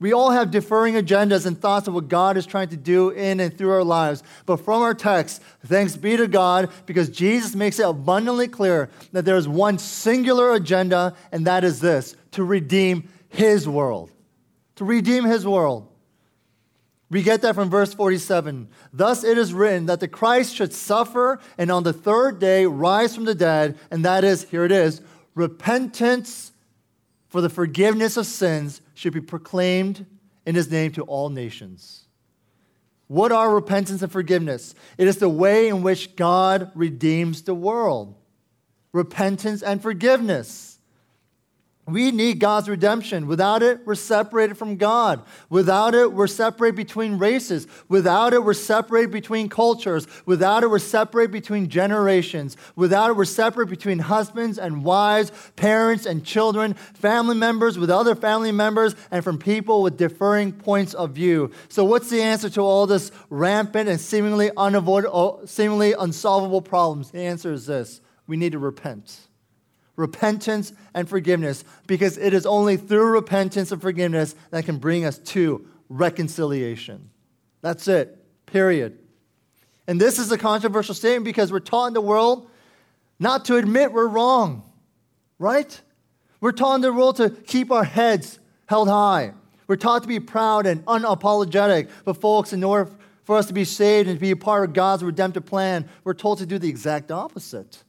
We 0.00 0.12
all 0.12 0.32
have 0.32 0.50
differing 0.50 0.94
agendas 0.94 1.46
and 1.46 1.58
thoughts 1.58 1.86
of 1.86 1.94
what 1.94 2.08
God 2.08 2.36
is 2.36 2.44
trying 2.44 2.68
to 2.70 2.76
do 2.76 3.10
in 3.10 3.38
and 3.38 3.56
through 3.56 3.70
our 3.70 3.84
lives. 3.84 4.22
But 4.44 4.56
from 4.56 4.82
our 4.82 4.92
text, 4.92 5.40
thanks 5.64 5.96
be 5.96 6.16
to 6.16 6.26
God, 6.26 6.70
because 6.84 7.08
Jesus 7.08 7.54
makes 7.54 7.78
it 7.78 7.88
abundantly 7.88 8.48
clear 8.48 8.90
that 9.12 9.24
there 9.24 9.36
is 9.36 9.48
one 9.48 9.78
singular 9.78 10.52
agenda, 10.52 11.14
and 11.30 11.46
that 11.46 11.62
is 11.64 11.80
this 11.80 12.16
to 12.32 12.44
redeem 12.44 13.08
his 13.28 13.68
world 13.68 14.10
to 14.76 14.84
redeem 14.84 15.24
his 15.24 15.46
world. 15.46 15.88
We 17.10 17.22
get 17.22 17.42
that 17.42 17.54
from 17.54 17.70
verse 17.70 17.94
47. 17.94 18.68
Thus 18.92 19.22
it 19.22 19.38
is 19.38 19.54
written 19.54 19.86
that 19.86 20.00
the 20.00 20.08
Christ 20.08 20.54
should 20.54 20.72
suffer 20.72 21.38
and 21.56 21.70
on 21.70 21.84
the 21.84 21.92
third 21.92 22.40
day 22.40 22.66
rise 22.66 23.14
from 23.14 23.24
the 23.24 23.34
dead, 23.34 23.78
and 23.90 24.04
that 24.04 24.24
is, 24.24 24.44
here 24.44 24.64
it 24.64 24.72
is, 24.72 25.00
repentance 25.34 26.52
for 27.28 27.40
the 27.40 27.50
forgiveness 27.50 28.16
of 28.16 28.26
sins 28.26 28.80
should 28.94 29.12
be 29.12 29.20
proclaimed 29.20 30.06
in 30.46 30.54
his 30.54 30.70
name 30.70 30.92
to 30.92 31.02
all 31.02 31.30
nations. 31.30 32.04
What 33.06 33.32
are 33.32 33.54
repentance 33.54 34.02
and 34.02 34.10
forgiveness? 34.10 34.74
It 34.98 35.08
is 35.08 35.18
the 35.18 35.28
way 35.28 35.68
in 35.68 35.82
which 35.82 36.16
God 36.16 36.70
redeems 36.74 37.42
the 37.42 37.54
world. 37.54 38.14
Repentance 38.92 39.62
and 39.62 39.82
forgiveness. 39.82 40.73
We 41.86 42.12
need 42.12 42.38
God's 42.38 42.66
redemption. 42.66 43.26
Without 43.26 43.62
it, 43.62 43.86
we're 43.86 43.94
separated 43.94 44.56
from 44.56 44.76
God. 44.76 45.22
Without 45.50 45.94
it, 45.94 46.14
we're 46.14 46.26
separated 46.26 46.76
between 46.76 47.18
races. 47.18 47.66
Without 47.88 48.32
it, 48.32 48.42
we're 48.42 48.54
separated 48.54 49.10
between 49.10 49.50
cultures. 49.50 50.06
Without 50.24 50.62
it, 50.62 50.70
we're 50.70 50.78
separated 50.78 51.30
between 51.30 51.68
generations. 51.68 52.56
Without 52.74 53.10
it, 53.10 53.16
we're 53.16 53.26
separated 53.26 53.68
between 53.68 53.98
husbands 53.98 54.58
and 54.58 54.82
wives, 54.82 55.30
parents 55.56 56.06
and 56.06 56.24
children, 56.24 56.72
family 56.72 57.36
members 57.36 57.78
with 57.78 57.90
other 57.90 58.14
family 58.14 58.52
members, 58.52 58.96
and 59.10 59.22
from 59.22 59.36
people 59.36 59.82
with 59.82 59.98
differing 59.98 60.52
points 60.52 60.94
of 60.94 61.10
view. 61.10 61.50
So, 61.68 61.84
what's 61.84 62.08
the 62.08 62.22
answer 62.22 62.48
to 62.50 62.62
all 62.62 62.86
this 62.86 63.12
rampant 63.28 63.90
and 63.90 64.00
seemingly 64.00 64.50
unavoidable, 64.56 65.40
uh, 65.42 65.46
seemingly 65.46 65.92
unsolvable 65.92 66.62
problems? 66.62 67.10
The 67.10 67.20
answer 67.20 67.52
is 67.52 67.66
this 67.66 68.00
we 68.26 68.38
need 68.38 68.52
to 68.52 68.58
repent 68.58 69.28
repentance 69.96 70.72
and 70.94 71.08
forgiveness 71.08 71.64
because 71.86 72.18
it 72.18 72.34
is 72.34 72.46
only 72.46 72.76
through 72.76 73.12
repentance 73.12 73.70
and 73.72 73.80
forgiveness 73.80 74.34
that 74.50 74.64
can 74.64 74.78
bring 74.78 75.04
us 75.04 75.18
to 75.18 75.66
reconciliation. 75.88 77.10
That's 77.60 77.86
it, 77.88 78.18
period. 78.46 78.98
And 79.86 80.00
this 80.00 80.18
is 80.18 80.32
a 80.32 80.38
controversial 80.38 80.94
statement 80.94 81.24
because 81.24 81.52
we're 81.52 81.60
taught 81.60 81.88
in 81.88 81.94
the 81.94 82.00
world 82.00 82.48
not 83.18 83.44
to 83.46 83.56
admit 83.56 83.92
we're 83.92 84.08
wrong, 84.08 84.70
right? 85.38 85.80
We're 86.40 86.52
taught 86.52 86.76
in 86.76 86.80
the 86.80 86.92
world 86.92 87.16
to 87.16 87.30
keep 87.30 87.70
our 87.70 87.84
heads 87.84 88.38
held 88.66 88.88
high. 88.88 89.32
We're 89.66 89.76
taught 89.76 90.02
to 90.02 90.08
be 90.08 90.20
proud 90.20 90.66
and 90.66 90.84
unapologetic. 90.84 91.88
But, 92.04 92.14
folks, 92.14 92.52
in 92.52 92.62
order 92.62 92.90
for 93.24 93.36
us 93.36 93.46
to 93.46 93.54
be 93.54 93.64
saved 93.64 94.08
and 94.08 94.18
to 94.18 94.20
be 94.20 94.30
a 94.30 94.36
part 94.36 94.68
of 94.68 94.74
God's 94.74 95.02
redemptive 95.02 95.46
plan, 95.46 95.88
we're 96.02 96.14
told 96.14 96.38
to 96.38 96.46
do 96.46 96.58
the 96.58 96.68
exact 96.68 97.10
opposite. 97.10 97.82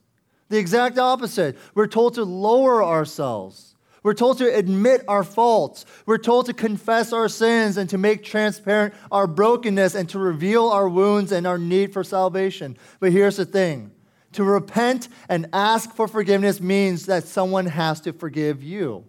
The 0.48 0.58
exact 0.58 0.98
opposite. 0.98 1.56
We're 1.74 1.86
told 1.86 2.14
to 2.14 2.24
lower 2.24 2.84
ourselves. 2.84 3.74
We're 4.02 4.14
told 4.14 4.38
to 4.38 4.54
admit 4.54 5.02
our 5.08 5.24
faults. 5.24 5.84
We're 6.06 6.18
told 6.18 6.46
to 6.46 6.52
confess 6.52 7.12
our 7.12 7.28
sins 7.28 7.76
and 7.76 7.90
to 7.90 7.98
make 7.98 8.22
transparent 8.22 8.94
our 9.10 9.26
brokenness 9.26 9.96
and 9.96 10.08
to 10.10 10.20
reveal 10.20 10.68
our 10.68 10.88
wounds 10.88 11.32
and 11.32 11.44
our 11.44 11.58
need 11.58 11.92
for 11.92 12.04
salvation. 12.04 12.76
But 13.00 13.10
here's 13.10 13.36
the 13.36 13.44
thing 13.44 13.90
to 14.32 14.44
repent 14.44 15.08
and 15.28 15.48
ask 15.52 15.92
for 15.92 16.06
forgiveness 16.06 16.60
means 16.60 17.06
that 17.06 17.24
someone 17.24 17.66
has 17.66 18.00
to 18.02 18.12
forgive 18.12 18.62
you. 18.62 19.04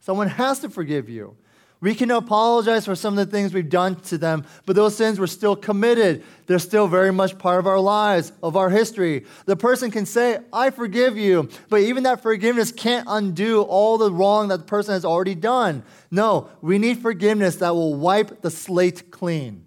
Someone 0.00 0.28
has 0.28 0.60
to 0.60 0.70
forgive 0.70 1.08
you. 1.10 1.36
We 1.84 1.94
can 1.94 2.10
apologize 2.10 2.86
for 2.86 2.94
some 2.94 3.18
of 3.18 3.26
the 3.26 3.30
things 3.30 3.52
we've 3.52 3.68
done 3.68 3.96
to 4.04 4.16
them, 4.16 4.46
but 4.64 4.74
those 4.74 4.96
sins 4.96 5.18
were 5.18 5.26
still 5.26 5.54
committed. 5.54 6.24
They're 6.46 6.58
still 6.58 6.88
very 6.88 7.12
much 7.12 7.36
part 7.36 7.58
of 7.58 7.66
our 7.66 7.78
lives, 7.78 8.32
of 8.42 8.56
our 8.56 8.70
history. 8.70 9.26
The 9.44 9.54
person 9.54 9.90
can 9.90 10.06
say, 10.06 10.38
I 10.50 10.70
forgive 10.70 11.18
you, 11.18 11.50
but 11.68 11.82
even 11.82 12.04
that 12.04 12.22
forgiveness 12.22 12.72
can't 12.72 13.06
undo 13.06 13.60
all 13.60 13.98
the 13.98 14.10
wrong 14.10 14.48
that 14.48 14.60
the 14.60 14.64
person 14.64 14.94
has 14.94 15.04
already 15.04 15.34
done. 15.34 15.82
No, 16.10 16.48
we 16.62 16.78
need 16.78 17.02
forgiveness 17.02 17.56
that 17.56 17.74
will 17.74 17.92
wipe 17.92 18.40
the 18.40 18.50
slate 18.50 19.10
clean. 19.10 19.66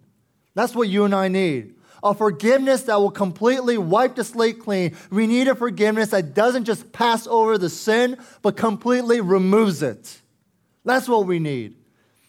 That's 0.56 0.74
what 0.74 0.90
you 0.90 1.06
and 1.06 1.14
I 1.14 1.28
need. 1.28 1.76
A 2.02 2.16
forgiveness 2.16 2.82
that 2.86 3.00
will 3.00 3.12
completely 3.12 3.78
wipe 3.78 4.16
the 4.16 4.24
slate 4.24 4.60
clean. 4.60 4.98
We 5.12 5.28
need 5.28 5.48
a 5.50 5.54
forgiveness 5.54 6.10
that 6.10 6.34
doesn't 6.34 6.66
just 6.66 6.92
pass 6.92 7.28
over 7.28 7.60
the 7.60 7.70
sin, 7.70 8.18
but 8.42 8.58
completely 8.58 9.22
removes 9.22 9.84
it. 9.84 10.20
That's 10.84 11.08
what 11.08 11.28
we 11.28 11.38
need. 11.38 11.76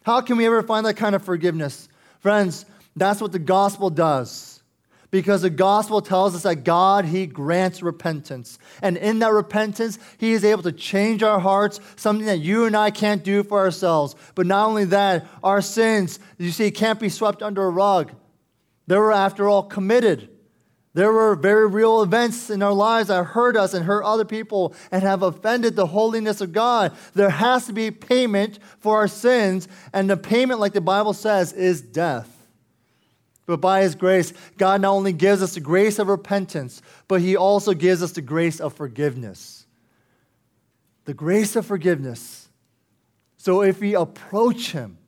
How 0.08 0.22
can 0.22 0.38
we 0.38 0.46
ever 0.46 0.62
find 0.62 0.86
that 0.86 0.94
kind 0.94 1.14
of 1.14 1.22
forgiveness? 1.22 1.86
Friends, 2.20 2.64
that's 2.96 3.20
what 3.20 3.30
the 3.30 3.38
gospel 3.38 3.90
does. 3.90 4.62
Because 5.10 5.42
the 5.42 5.50
gospel 5.50 6.00
tells 6.00 6.34
us 6.34 6.44
that 6.44 6.64
God, 6.64 7.04
He 7.04 7.26
grants 7.26 7.82
repentance. 7.82 8.58
And 8.80 8.96
in 8.96 9.18
that 9.18 9.32
repentance, 9.32 9.98
He 10.16 10.32
is 10.32 10.44
able 10.44 10.62
to 10.62 10.72
change 10.72 11.22
our 11.22 11.38
hearts, 11.38 11.78
something 11.96 12.24
that 12.24 12.38
you 12.38 12.64
and 12.64 12.74
I 12.74 12.90
can't 12.90 13.22
do 13.22 13.42
for 13.42 13.58
ourselves. 13.58 14.14
But 14.34 14.46
not 14.46 14.66
only 14.66 14.86
that, 14.86 15.26
our 15.44 15.60
sins, 15.60 16.20
you 16.38 16.52
see, 16.52 16.70
can't 16.70 16.98
be 16.98 17.10
swept 17.10 17.42
under 17.42 17.62
a 17.66 17.70
rug. 17.70 18.10
They 18.86 18.96
were, 18.96 19.12
after 19.12 19.46
all, 19.46 19.62
committed. 19.62 20.30
There 20.98 21.12
were 21.12 21.36
very 21.36 21.68
real 21.68 22.02
events 22.02 22.50
in 22.50 22.60
our 22.60 22.72
lives 22.72 23.06
that 23.06 23.22
hurt 23.22 23.56
us 23.56 23.72
and 23.72 23.84
hurt 23.84 24.02
other 24.02 24.24
people 24.24 24.74
and 24.90 25.00
have 25.04 25.22
offended 25.22 25.76
the 25.76 25.86
holiness 25.86 26.40
of 26.40 26.50
God. 26.50 26.90
There 27.14 27.30
has 27.30 27.66
to 27.66 27.72
be 27.72 27.92
payment 27.92 28.58
for 28.80 28.96
our 28.96 29.06
sins, 29.06 29.68
and 29.92 30.10
the 30.10 30.16
payment, 30.16 30.58
like 30.58 30.72
the 30.72 30.80
Bible 30.80 31.12
says, 31.12 31.52
is 31.52 31.80
death. 31.80 32.48
But 33.46 33.60
by 33.60 33.82
His 33.82 33.94
grace, 33.94 34.32
God 34.56 34.80
not 34.80 34.90
only 34.90 35.12
gives 35.12 35.40
us 35.40 35.54
the 35.54 35.60
grace 35.60 36.00
of 36.00 36.08
repentance, 36.08 36.82
but 37.06 37.20
He 37.20 37.36
also 37.36 37.74
gives 37.74 38.02
us 38.02 38.10
the 38.10 38.20
grace 38.20 38.58
of 38.58 38.72
forgiveness. 38.72 39.66
The 41.04 41.14
grace 41.14 41.54
of 41.54 41.64
forgiveness. 41.64 42.48
So 43.36 43.62
if 43.62 43.78
we 43.78 43.94
approach 43.94 44.72
Him, 44.72 44.98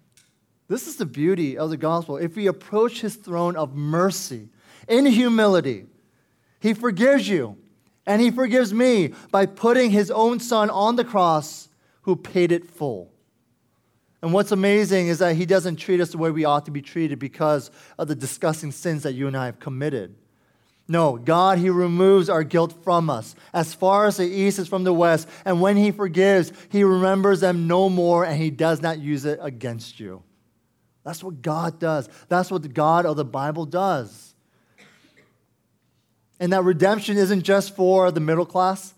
this 0.68 0.87
is 0.87 0.94
the 0.94 1.05
beauty 1.05 1.59
of 1.59 1.70
the 1.70 1.76
gospel. 1.76 2.16
If 2.16 2.37
we 2.37 2.46
approach 2.46 3.00
His 3.00 3.16
throne 3.16 3.57
of 3.57 3.74
mercy, 3.74 4.50
in 4.90 5.07
humility. 5.07 5.87
He 6.61 6.74
forgives 6.74 7.26
you, 7.26 7.57
and 8.07 8.20
He 8.20 8.31
forgives 8.31 8.74
me 8.74 9.14
by 9.31 9.46
putting 9.46 9.90
His 9.90 10.11
own 10.11 10.40
Son 10.40 10.68
on 10.68 10.96
the 10.96 11.05
cross 11.05 11.68
who 12.03 12.16
paid 12.16 12.53
it 12.53 12.68
full. 12.68 13.11
And 14.20 14.35
what's 14.35 14.53
amazing 14.53 15.09
is 15.09 15.20
that 15.20 15.37
He 15.37 15.46
doesn't 15.46 15.76
treat 15.76 16.00
us 16.00 16.11
the 16.11 16.18
way 16.18 16.31
we 16.31 16.44
ought 16.44 16.66
to 16.66 16.70
be 16.70 16.83
treated 16.83 17.18
because 17.18 17.70
of 17.96 18.09
the 18.09 18.14
disgusting 18.14 18.72
sins 18.72 19.05
that 19.05 19.14
you 19.14 19.26
and 19.26 19.37
I 19.37 19.46
have 19.46 19.61
committed. 19.61 20.16
No, 20.87 21.16
God, 21.16 21.59
He 21.59 21.70
removes 21.70 22.29
our 22.29 22.42
guilt 22.42 22.83
from 22.83 23.09
us 23.09 23.37
as 23.55 23.72
far 23.72 24.07
as 24.07 24.16
the 24.16 24.26
east 24.26 24.59
is 24.59 24.68
from 24.68 24.85
the 24.85 24.92
west. 24.92 25.29
And 25.44 25.61
when 25.62 25.76
He 25.76 25.92
forgives, 25.92 26.53
He 26.68 26.85
remembers 26.85 27.40
them 27.40 27.66
no 27.68 27.88
more 27.88 28.24
and 28.26 28.37
He 28.37 28.50
does 28.50 28.83
not 28.83 28.98
use 28.98 29.24
it 29.24 29.38
against 29.40 30.00
you. 30.00 30.22
That's 31.05 31.24
what 31.24 31.40
God 31.40 31.79
does. 31.79 32.09
That's 32.29 32.50
what 32.50 32.62
the 32.62 32.68
God 32.68 33.07
of 33.07 33.16
the 33.16 33.24
Bible 33.24 33.64
does. 33.64 34.30
And 36.40 36.53
that 36.53 36.64
redemption 36.64 37.16
isn't 37.16 37.42
just 37.42 37.76
for 37.76 38.11
the 38.11 38.20
middle 38.20 38.46
class, 38.46 38.94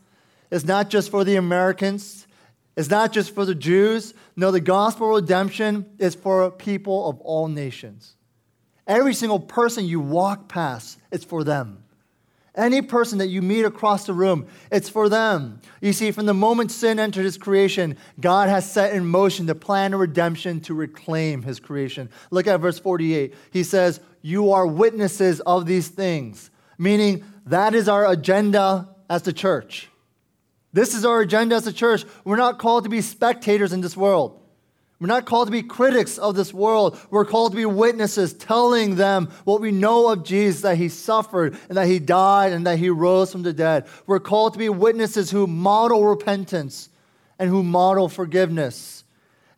it's 0.50 0.64
not 0.64 0.88
just 0.88 1.10
for 1.10 1.24
the 1.24 1.36
Americans, 1.36 2.26
it's 2.76 2.88
not 2.88 3.12
just 3.12 3.34
for 3.34 3.44
the 3.44 3.54
Jews. 3.54 4.14
No, 4.34 4.50
the 4.50 4.60
gospel 4.60 5.08
redemption 5.08 5.90
is 5.98 6.14
for 6.14 6.50
people 6.50 7.08
of 7.08 7.20
all 7.20 7.48
nations. 7.48 8.14
Every 8.86 9.14
single 9.14 9.40
person 9.40 9.84
you 9.84 10.00
walk 10.00 10.48
past, 10.48 10.98
it's 11.10 11.24
for 11.24 11.44
them. 11.44 11.84
Any 12.54 12.82
person 12.82 13.18
that 13.18 13.28
you 13.28 13.40
meet 13.40 13.64
across 13.64 14.04
the 14.04 14.12
room, 14.12 14.46
it's 14.70 14.88
for 14.88 15.08
them. 15.08 15.60
You 15.80 15.94
see, 15.94 16.10
from 16.10 16.26
the 16.26 16.34
moment 16.34 16.70
sin 16.70 16.98
entered 16.98 17.24
his 17.24 17.38
creation, 17.38 17.96
God 18.20 18.50
has 18.50 18.70
set 18.70 18.92
in 18.92 19.06
motion 19.06 19.46
the 19.46 19.54
plan 19.54 19.94
of 19.94 20.00
redemption 20.00 20.60
to 20.62 20.74
reclaim 20.74 21.42
his 21.42 21.60
creation. 21.60 22.10
Look 22.30 22.46
at 22.46 22.60
verse 22.60 22.78
48. 22.78 23.34
He 23.52 23.62
says, 23.62 24.00
You 24.20 24.52
are 24.52 24.66
witnesses 24.66 25.40
of 25.40 25.64
these 25.64 25.88
things, 25.88 26.50
meaning 26.76 27.24
that 27.46 27.74
is 27.74 27.88
our 27.88 28.10
agenda 28.10 28.88
as 29.08 29.22
the 29.22 29.32
church. 29.32 29.88
This 30.72 30.94
is 30.94 31.04
our 31.04 31.20
agenda 31.20 31.56
as 31.56 31.66
a 31.66 31.72
church. 31.72 32.04
We're 32.24 32.36
not 32.36 32.58
called 32.58 32.84
to 32.84 32.90
be 32.90 33.00
spectators 33.00 33.72
in 33.72 33.80
this 33.80 33.96
world. 33.96 34.38
We're 35.02 35.08
not 35.08 35.26
called 35.26 35.48
to 35.48 35.52
be 35.52 35.64
critics 35.64 36.16
of 36.16 36.36
this 36.36 36.54
world. 36.54 36.96
We're 37.10 37.24
called 37.24 37.50
to 37.52 37.56
be 37.56 37.66
witnesses, 37.66 38.32
telling 38.32 38.94
them 38.94 39.30
what 39.42 39.60
we 39.60 39.72
know 39.72 40.08
of 40.08 40.22
Jesus 40.22 40.62
that 40.62 40.76
he 40.76 40.88
suffered 40.88 41.58
and 41.68 41.76
that 41.76 41.88
he 41.88 41.98
died 41.98 42.52
and 42.52 42.64
that 42.68 42.78
he 42.78 42.88
rose 42.88 43.32
from 43.32 43.42
the 43.42 43.52
dead. 43.52 43.86
We're 44.06 44.20
called 44.20 44.52
to 44.52 44.60
be 44.60 44.68
witnesses 44.68 45.32
who 45.32 45.48
model 45.48 46.04
repentance 46.04 46.88
and 47.36 47.50
who 47.50 47.64
model 47.64 48.08
forgiveness. 48.08 49.02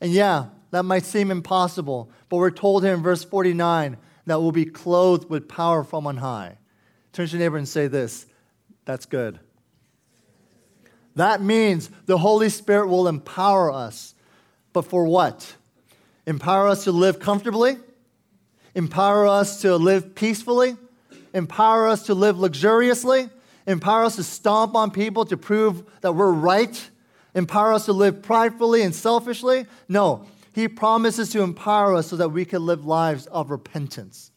And 0.01 0.13
yeah, 0.13 0.47
that 0.71 0.85
might 0.85 1.05
seem 1.05 1.31
impossible, 1.31 2.11
but 2.31 2.39
we're 2.39 2.51
told 2.51 2.83
here 2.83 2.95
in 2.95 3.03
verse 3.03 3.23
49 3.23 3.99
that 4.25 4.41
we'll 4.41 4.51
be 4.51 4.65
clothed 4.65 5.29
with 5.29 5.47
power 5.47 5.85
from 5.85 6.07
on 6.07 6.17
high. 6.17 6.57
Turn 7.15 7.29
to 7.29 7.33
your 7.33 7.39
neighbor 7.39 7.57
and 7.57 7.69
say 7.69 7.87
this 7.87 8.27
that's 8.85 9.07
good. 9.07 9.39
That 11.15 11.41
means 11.41 11.89
the 12.07 12.19
Holy 12.19 12.49
Spirit 12.49 12.89
will 12.89 13.07
empower 13.07 13.71
us. 13.71 14.15
But 14.73 14.83
for 14.83 15.07
what? 15.07 15.55
Empower 16.27 16.67
us 16.67 16.85
to 16.85 16.93
live 16.93 17.21
comfortably? 17.21 17.77
Empower 18.75 19.29
us 19.29 19.63
to 19.63 19.77
live 19.77 20.17
peacefully? 20.17 20.77
Empower 21.33 21.87
us 21.87 22.07
to 22.07 22.15
live 22.15 22.41
luxuriously? 22.41 23.31
Empower 23.69 24.05
us 24.05 24.17
to 24.17 24.25
stomp 24.25 24.75
on 24.75 24.91
people 24.91 25.25
to 25.27 25.37
prove 25.37 25.85
that 26.01 26.13
we're 26.13 26.33
right? 26.33 26.91
Empower 27.33 27.75
us 27.75 27.85
to 27.85 27.93
live 27.93 28.23
pridefully 28.23 28.83
and 28.83 28.93
selfishly? 28.93 29.67
No. 29.89 30.27
He 30.53 30.67
promises 30.67 31.31
to 31.31 31.43
empower 31.43 31.95
us 31.95 32.09
so 32.09 32.17
that 32.17 32.31
we 32.31 32.45
can 32.45 32.67
live 32.67 32.85
lives 32.85 33.27
of 33.27 33.53
repentance 33.53 34.33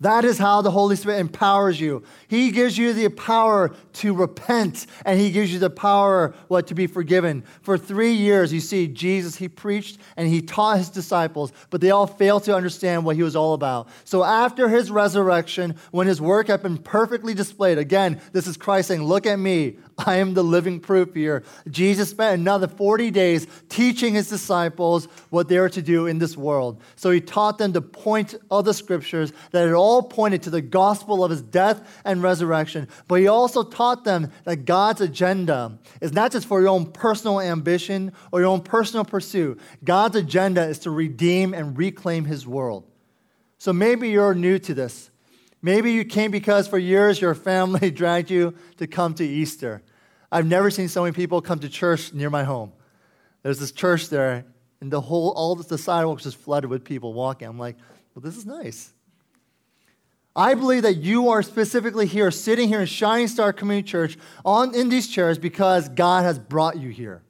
That 0.00 0.24
is 0.24 0.38
how 0.38 0.60
the 0.60 0.72
Holy 0.72 0.96
Spirit 0.96 1.20
empowers 1.20 1.80
you. 1.80 2.02
He 2.26 2.50
gives 2.50 2.76
you 2.76 2.92
the 2.92 3.08
power 3.08 3.70
to 3.94 4.12
repent 4.12 4.86
and 5.06 5.20
he 5.20 5.30
gives 5.30 5.52
you 5.52 5.60
the 5.60 5.70
power 5.70 6.34
what 6.48 6.66
to 6.66 6.74
be 6.74 6.88
forgiven. 6.88 7.44
For 7.62 7.78
3 7.78 8.12
years 8.12 8.52
you 8.52 8.60
see 8.60 8.88
Jesus 8.88 9.36
he 9.36 9.48
preached 9.48 9.98
and 10.16 10.28
he 10.28 10.42
taught 10.42 10.78
his 10.78 10.90
disciples, 10.90 11.52
but 11.70 11.80
they 11.80 11.90
all 11.90 12.08
failed 12.08 12.42
to 12.44 12.56
understand 12.56 13.04
what 13.04 13.16
he 13.16 13.22
was 13.22 13.36
all 13.36 13.54
about. 13.54 13.88
So 14.02 14.24
after 14.24 14.68
his 14.68 14.90
resurrection, 14.90 15.76
when 15.92 16.08
his 16.08 16.20
work 16.20 16.48
had 16.48 16.62
been 16.62 16.78
perfectly 16.78 17.32
displayed, 17.32 17.78
again, 17.78 18.20
this 18.32 18.48
is 18.48 18.56
Christ 18.56 18.88
saying, 18.88 19.04
"Look 19.04 19.26
at 19.26 19.38
me. 19.38 19.76
I 19.96 20.16
am 20.16 20.34
the 20.34 20.42
living 20.42 20.80
proof 20.80 21.14
here." 21.14 21.44
Jesus 21.70 22.10
spent 22.10 22.40
another 22.40 22.66
40 22.66 23.12
days 23.12 23.46
teaching 23.68 24.14
his 24.14 24.28
disciples 24.28 25.06
what 25.30 25.48
they 25.48 25.60
were 25.60 25.68
to 25.68 25.82
do 25.82 26.06
in 26.06 26.18
this 26.18 26.36
world. 26.36 26.80
So 26.96 27.12
he 27.12 27.20
taught 27.20 27.58
them 27.58 27.72
to 27.74 27.80
point 27.80 28.34
of 28.50 28.64
the 28.64 28.74
scriptures 28.74 29.32
that 29.52 29.68
it 29.68 29.72
all 29.72 29.83
pointed 30.02 30.42
to 30.42 30.50
the 30.50 30.60
gospel 30.60 31.24
of 31.24 31.30
his 31.30 31.42
death 31.42 32.00
and 32.04 32.22
resurrection. 32.22 32.88
But 33.08 33.20
he 33.20 33.26
also 33.26 33.62
taught 33.62 34.04
them 34.04 34.30
that 34.44 34.64
God's 34.64 35.00
agenda 35.00 35.78
is 36.00 36.12
not 36.12 36.32
just 36.32 36.46
for 36.46 36.60
your 36.60 36.70
own 36.70 36.92
personal 36.92 37.40
ambition 37.40 38.12
or 38.32 38.40
your 38.40 38.48
own 38.48 38.62
personal 38.62 39.04
pursuit. 39.04 39.60
God's 39.82 40.16
agenda 40.16 40.64
is 40.64 40.78
to 40.80 40.90
redeem 40.90 41.54
and 41.54 41.76
reclaim 41.76 42.24
his 42.24 42.46
world. 42.46 42.84
So 43.58 43.72
maybe 43.72 44.10
you're 44.10 44.34
new 44.34 44.58
to 44.60 44.74
this. 44.74 45.10
Maybe 45.62 45.92
you 45.92 46.04
came 46.04 46.30
because 46.30 46.68
for 46.68 46.78
years 46.78 47.20
your 47.20 47.34
family 47.34 47.90
dragged 47.92 48.30
you 48.30 48.54
to 48.76 48.86
come 48.86 49.14
to 49.14 49.24
Easter. 49.24 49.82
I've 50.30 50.46
never 50.46 50.70
seen 50.70 50.88
so 50.88 51.02
many 51.02 51.14
people 51.14 51.40
come 51.40 51.58
to 51.60 51.68
church 51.68 52.12
near 52.12 52.30
my 52.30 52.44
home. 52.44 52.72
There's 53.42 53.58
this 53.58 53.72
church 53.72 54.08
there, 54.08 54.46
and 54.80 54.90
the 54.90 55.00
whole 55.00 55.30
all 55.32 55.54
the 55.54 55.78
sidewalks 55.78 56.24
just 56.24 56.38
flooded 56.38 56.70
with 56.70 56.82
people 56.82 57.12
walking. 57.12 57.46
I'm 57.46 57.58
like, 57.58 57.76
well, 58.14 58.22
this 58.22 58.36
is 58.36 58.46
nice. 58.46 58.93
I 60.36 60.54
believe 60.54 60.82
that 60.82 60.96
you 60.96 61.28
are 61.28 61.42
specifically 61.42 62.06
here, 62.06 62.30
sitting 62.30 62.68
here 62.68 62.80
in 62.80 62.86
Shining 62.86 63.28
Star 63.28 63.52
Community 63.52 63.88
Church 63.88 64.18
on, 64.44 64.74
in 64.74 64.88
these 64.88 65.08
chairs 65.08 65.38
because 65.38 65.88
God 65.88 66.24
has 66.24 66.38
brought 66.38 66.76
you 66.76 66.90
here. 66.90 67.22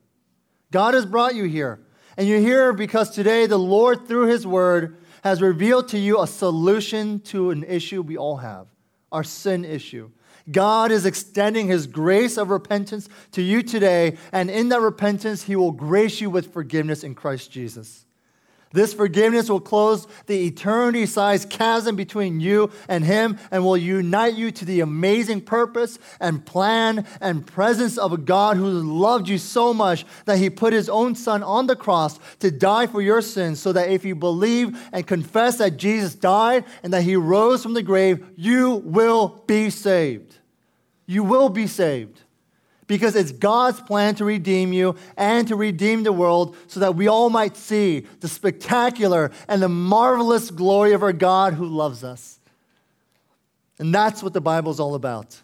God 0.71 0.95
has 0.95 1.05
brought 1.05 1.35
you 1.35 1.45
here. 1.45 1.81
And 2.17 2.27
you're 2.27 2.41
here 2.41 2.73
because 2.73 3.11
today 3.11 3.47
the 3.47 3.59
Lord, 3.59 4.09
through 4.09 4.29
His 4.29 4.47
Word, 4.47 4.97
has 5.23 5.43
revealed 5.43 5.89
to 5.89 5.99
you 5.99 6.21
a 6.21 6.27
solution 6.27 7.21
to 7.21 7.51
an 7.51 7.65
issue 7.65 8.03
we 8.03 8.17
all 8.17 8.37
have 8.37 8.67
our 9.13 9.25
sin 9.25 9.65
issue. 9.65 10.11
God 10.51 10.91
is 10.91 11.07
extending 11.07 11.69
His 11.69 11.87
grace 11.87 12.37
of 12.37 12.51
repentance 12.51 13.09
to 13.33 13.41
you 13.41 13.63
today, 13.63 14.19
and 14.33 14.51
in 14.51 14.69
that 14.71 14.81
repentance, 14.81 15.45
He 15.45 15.57
will 15.57 15.73
grace 15.73 16.21
you 16.21 16.29
with 16.29 16.53
forgiveness 16.53 17.05
in 17.05 17.15
Christ 17.15 17.51
Jesus. 17.51 18.05
This 18.75 18.93
forgiveness 18.93 19.49
will 19.49 19.61
close 19.61 20.09
the 20.27 20.47
eternity 20.47 21.07
sized 21.07 21.49
chasm 21.49 21.95
between 21.95 22.41
you 22.41 22.73
and 22.89 23.05
Him 23.05 23.39
and 23.53 23.65
will 23.65 23.77
unite 23.77 24.35
you 24.35 24.51
to 24.51 24.65
the 24.65 24.81
amazing 24.81 25.43
purpose 25.43 25.97
and 26.19 26.45
plan 26.45 27.07
and 27.21 27.47
presence 27.47 27.97
of 27.97 28.13
a 28.13 28.17
God 28.17 28.57
who 28.57 28.67
loved 28.69 29.29
you 29.29 29.39
so 29.39 29.73
much 29.73 30.05
that 30.25 30.39
He 30.39 30.51
put 30.51 30.73
His 30.73 30.89
own 30.89 31.15
Son 31.15 31.45
on 31.45 31.69
the 31.69 31.77
cross 31.77 32.19
to 32.41 32.51
die 32.51 32.89
for 32.89 33.01
your 33.01 33.23
sins, 33.23 33.61
so 33.61 33.73
that 33.73 33.91
if 33.91 34.05
you 34.05 34.17
believe 34.17 34.77
and 34.93 35.07
confess 35.07 35.59
that 35.59 35.77
Jesus 35.77 36.17
died 36.17 36.65
and 36.83 36.93
that 36.93 37.05
He 37.05 37.15
rose 37.15 37.63
from 37.63 37.75
the 37.75 37.83
grave, 37.83 38.27
you 38.35 38.83
will 38.85 39.45
be 39.47 39.71
saved. 39.71 40.39
You 41.07 41.23
will 41.23 41.49
be 41.49 41.69
saved 41.69 42.24
because 42.87 43.17
it's 43.17 43.33
God's 43.33 43.81
plan 43.81 44.15
to 44.17 44.25
redeem 44.25 44.73
you 44.73 44.97
and 45.17 45.49
to 45.49 45.57
redeem 45.57 46.03
the 46.03 46.13
world 46.13 46.57
so 46.67 46.81
that 46.81 46.95
we 46.95 47.09
all 47.09 47.31
might 47.31 47.57
see 47.57 48.07
the 48.21 48.29
spectacular 48.29 49.31
and 49.49 49.63
the 49.63 49.69
marvelous 49.69 50.51
glory 50.51 50.93
of 50.93 51.03
our 51.03 51.13
God 51.13 51.55
who 51.55 51.67
loves 51.67 52.05
us. 52.05 52.39
And 53.79 53.95
that's 53.95 54.23
what 54.23 54.33
the 54.33 54.41
Bible 54.41 54.71
is 54.71 54.81
all 54.81 54.95
about. 54.95 55.41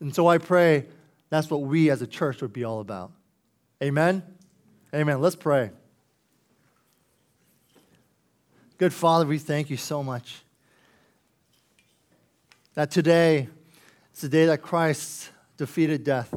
And 0.00 0.14
so 0.14 0.26
I 0.26 0.38
pray 0.38 0.86
that's 1.28 1.50
what 1.50 1.62
we 1.62 1.90
as 1.90 2.02
a 2.02 2.06
church 2.06 2.42
would 2.42 2.52
be 2.52 2.64
all 2.64 2.80
about. 2.80 3.12
Amen? 3.82 4.22
Amen. 4.94 5.20
Let's 5.20 5.36
pray. 5.36 5.70
Good 8.78 8.92
Father, 8.92 9.26
we 9.26 9.38
thank 9.38 9.70
you 9.70 9.76
so 9.76 10.02
much 10.02 10.42
that 12.74 12.90
today 12.90 13.48
is 14.14 14.20
the 14.22 14.28
day 14.28 14.46
that 14.46 14.62
Christ 14.62 15.30
defeated 15.60 16.02
death, 16.02 16.34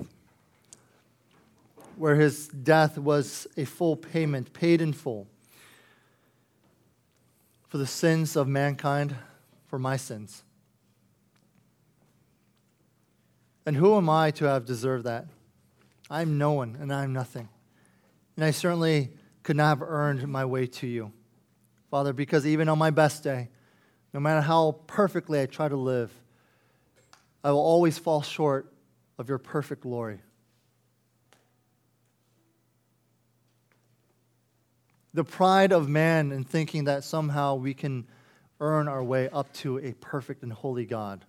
where 1.96 2.16
his 2.16 2.50
death 2.50 2.98
was 2.98 3.48
a 3.56 3.64
full 3.64 3.96
payment, 3.96 4.52
paid 4.52 4.82
in 4.82 4.92
full 4.92 5.30
for 7.70 7.78
the 7.78 7.88
sins 7.88 8.36
of 8.36 8.50
mankind, 8.50 9.16
for 9.66 9.80
my 9.80 9.96
sins. 9.96 10.44
And 13.66 13.78
who 13.78 13.96
am 13.96 14.10
I 14.10 14.32
to 14.32 14.44
have 14.44 14.66
deserved 14.66 15.06
that? 15.06 15.28
I'm 16.10 16.38
no 16.38 16.52
one 16.52 16.78
and 16.82 16.92
I'm 16.94 17.14
nothing. 17.14 17.48
And 18.36 18.44
I 18.44 18.52
certainly 18.52 19.14
could 19.42 19.56
not 19.56 19.70
have 19.70 19.82
earned 19.84 20.28
my 20.28 20.44
way 20.44 20.68
to 20.68 20.86
you, 20.86 21.14
Father, 21.90 22.12
because 22.12 22.46
even 22.46 22.68
on 22.68 22.78
my 22.78 22.90
best 22.90 23.24
day, 23.24 23.48
no 24.14 24.20
matter 24.20 24.42
how 24.42 24.82
perfectly 24.86 25.40
I 25.40 25.46
try 25.46 25.70
to 25.70 25.78
live, 25.78 26.12
I 27.42 27.52
will 27.52 27.62
always 27.62 27.98
fall 27.98 28.22
short 28.22 28.73
of 29.18 29.30
your 29.30 29.38
perfect 29.38 29.82
glory. 29.82 30.20
The 35.14 35.24
pride 35.24 35.72
of 35.72 35.88
man 35.88 36.32
in 36.32 36.44
thinking 36.44 36.86
that 36.86 37.04
somehow 37.04 37.56
we 37.56 37.74
can 37.74 38.08
earn 38.60 38.88
our 38.88 39.04
way 39.04 39.30
up 39.30 39.54
to 39.54 39.78
a 39.80 39.94
perfect 39.94 40.42
and 40.42 40.52
holy 40.52 40.86
God. 40.86 41.26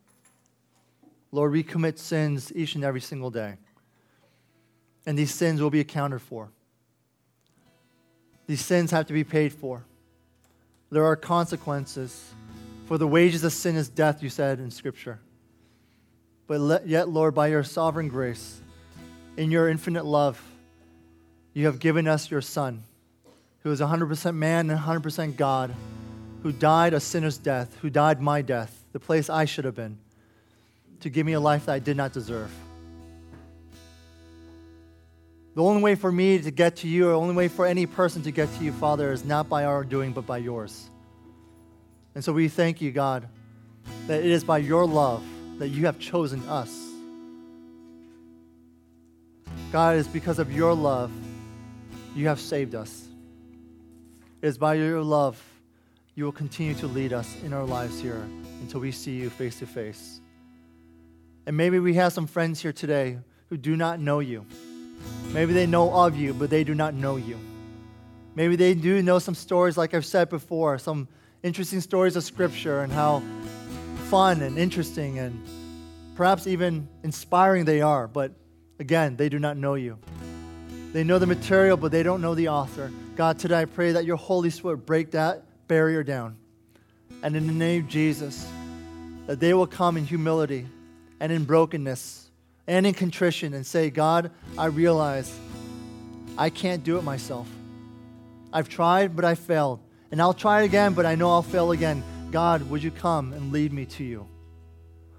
Lord, 1.32 1.52
we 1.52 1.62
commit 1.62 1.98
sins 1.98 2.52
each 2.54 2.76
and 2.76 2.84
every 2.84 3.00
single 3.00 3.30
day. 3.30 3.56
And 5.04 5.18
these 5.18 5.34
sins 5.34 5.60
will 5.60 5.70
be 5.70 5.80
accounted 5.80 6.22
for. 6.22 6.50
These 8.46 8.64
sins 8.64 8.90
have 8.90 9.06
to 9.06 9.12
be 9.12 9.24
paid 9.24 9.52
for. 9.52 9.84
There 10.90 11.04
are 11.04 11.16
consequences. 11.16 12.32
For 12.86 12.98
the 12.98 13.08
wages 13.08 13.44
of 13.44 13.52
sin 13.52 13.76
is 13.76 13.88
death, 13.88 14.22
you 14.22 14.28
said 14.28 14.60
in 14.60 14.70
Scripture. 14.70 15.18
But 16.46 16.86
yet, 16.86 17.08
Lord, 17.08 17.34
by 17.34 17.48
your 17.48 17.64
sovereign 17.64 18.08
grace, 18.08 18.60
in 19.36 19.50
your 19.50 19.68
infinite 19.68 20.04
love, 20.04 20.40
you 21.54 21.66
have 21.66 21.78
given 21.78 22.06
us 22.06 22.30
your 22.30 22.42
Son, 22.42 22.82
who 23.62 23.70
is 23.70 23.80
100% 23.80 24.34
man 24.34 24.68
and 24.70 24.78
100% 24.78 25.36
God, 25.36 25.74
who 26.42 26.52
died 26.52 26.92
a 26.92 27.00
sinner's 27.00 27.38
death, 27.38 27.76
who 27.80 27.88
died 27.88 28.20
my 28.20 28.42
death, 28.42 28.84
the 28.92 29.00
place 29.00 29.30
I 29.30 29.46
should 29.46 29.64
have 29.64 29.74
been, 29.74 29.98
to 31.00 31.08
give 31.08 31.24
me 31.24 31.32
a 31.32 31.40
life 31.40 31.66
that 31.66 31.72
I 31.72 31.78
did 31.78 31.96
not 31.96 32.12
deserve. 32.12 32.50
The 35.54 35.62
only 35.62 35.82
way 35.82 35.94
for 35.94 36.10
me 36.10 36.40
to 36.40 36.50
get 36.50 36.76
to 36.76 36.88
you, 36.88 37.08
or 37.08 37.12
the 37.12 37.20
only 37.20 37.34
way 37.34 37.48
for 37.48 37.64
any 37.64 37.86
person 37.86 38.22
to 38.22 38.32
get 38.32 38.52
to 38.56 38.64
you, 38.64 38.72
Father, 38.72 39.12
is 39.12 39.24
not 39.24 39.48
by 39.48 39.64
our 39.64 39.84
doing, 39.84 40.12
but 40.12 40.26
by 40.26 40.38
yours. 40.38 40.90
And 42.14 42.22
so 42.22 42.32
we 42.32 42.48
thank 42.48 42.82
you, 42.82 42.90
God, 42.90 43.28
that 44.08 44.20
it 44.20 44.30
is 44.30 44.44
by 44.44 44.58
your 44.58 44.84
love 44.84 45.24
that 45.58 45.68
you 45.68 45.86
have 45.86 45.98
chosen 45.98 46.46
us. 46.48 46.90
God, 49.72 49.96
it 49.96 49.98
is 49.98 50.08
because 50.08 50.38
of 50.38 50.52
your 50.52 50.74
love 50.74 51.10
you 52.14 52.28
have 52.28 52.40
saved 52.40 52.74
us. 52.74 53.08
It 54.42 54.46
is 54.46 54.58
by 54.58 54.74
your 54.74 55.02
love 55.02 55.42
you 56.14 56.24
will 56.24 56.32
continue 56.32 56.74
to 56.74 56.86
lead 56.86 57.12
us 57.12 57.36
in 57.42 57.52
our 57.52 57.64
lives 57.64 58.00
here 58.00 58.24
until 58.60 58.80
we 58.80 58.92
see 58.92 59.16
you 59.16 59.30
face 59.30 59.58
to 59.58 59.66
face. 59.66 60.20
And 61.46 61.56
maybe 61.56 61.78
we 61.78 61.94
have 61.94 62.12
some 62.12 62.26
friends 62.26 62.60
here 62.60 62.72
today 62.72 63.18
who 63.48 63.56
do 63.56 63.76
not 63.76 64.00
know 64.00 64.20
you. 64.20 64.46
Maybe 65.32 65.52
they 65.52 65.66
know 65.66 65.92
of 65.92 66.16
you, 66.16 66.32
but 66.32 66.50
they 66.50 66.64
do 66.64 66.74
not 66.74 66.94
know 66.94 67.16
you. 67.16 67.38
Maybe 68.34 68.56
they 68.56 68.74
do 68.74 69.02
know 69.02 69.18
some 69.18 69.34
stories, 69.34 69.76
like 69.76 69.92
I've 69.94 70.06
said 70.06 70.28
before, 70.28 70.78
some 70.78 71.08
interesting 71.42 71.80
stories 71.80 72.16
of 72.16 72.24
Scripture 72.24 72.80
and 72.80 72.92
how 72.92 73.22
fun 74.04 74.42
and 74.42 74.58
interesting 74.58 75.18
and 75.18 75.42
perhaps 76.14 76.46
even 76.46 76.88
inspiring 77.02 77.64
they 77.64 77.80
are, 77.80 78.06
but 78.06 78.32
again, 78.78 79.16
they 79.16 79.28
do 79.28 79.38
not 79.38 79.56
know 79.56 79.74
you. 79.74 79.98
They 80.92 81.04
know 81.04 81.18
the 81.18 81.26
material, 81.26 81.76
but 81.76 81.90
they 81.90 82.02
don't 82.02 82.20
know 82.20 82.34
the 82.34 82.48
author. 82.48 82.92
God, 83.16 83.38
today 83.38 83.62
I 83.62 83.64
pray 83.64 83.92
that 83.92 84.04
your 84.04 84.16
Holy 84.16 84.50
Spirit 84.50 84.78
break 84.78 85.12
that 85.12 85.42
barrier 85.66 86.02
down. 86.02 86.36
And 87.22 87.34
in 87.34 87.46
the 87.46 87.52
name 87.52 87.84
of 87.84 87.88
Jesus, 87.88 88.46
that 89.26 89.40
they 89.40 89.54
will 89.54 89.66
come 89.66 89.96
in 89.96 90.04
humility 90.04 90.66
and 91.18 91.32
in 91.32 91.44
brokenness 91.44 92.28
and 92.66 92.86
in 92.86 92.94
contrition 92.94 93.54
and 93.54 93.66
say, 93.66 93.90
God, 93.90 94.30
I 94.58 94.66
realize 94.66 95.34
I 96.36 96.50
can't 96.50 96.84
do 96.84 96.98
it 96.98 97.02
myself. 97.02 97.48
I've 98.52 98.68
tried, 98.68 99.16
but 99.16 99.24
I 99.24 99.34
failed. 99.34 99.80
And 100.12 100.20
I'll 100.20 100.34
try 100.34 100.62
it 100.62 100.66
again, 100.66 100.92
but 100.92 101.06
I 101.06 101.14
know 101.14 101.30
I'll 101.30 101.42
fail 101.42 101.72
again. 101.72 102.04
God, 102.34 102.68
would 102.68 102.82
you 102.82 102.90
come 102.90 103.32
and 103.32 103.52
lead 103.52 103.72
me 103.72 103.84
to 103.84 104.02
you? 104.02 104.26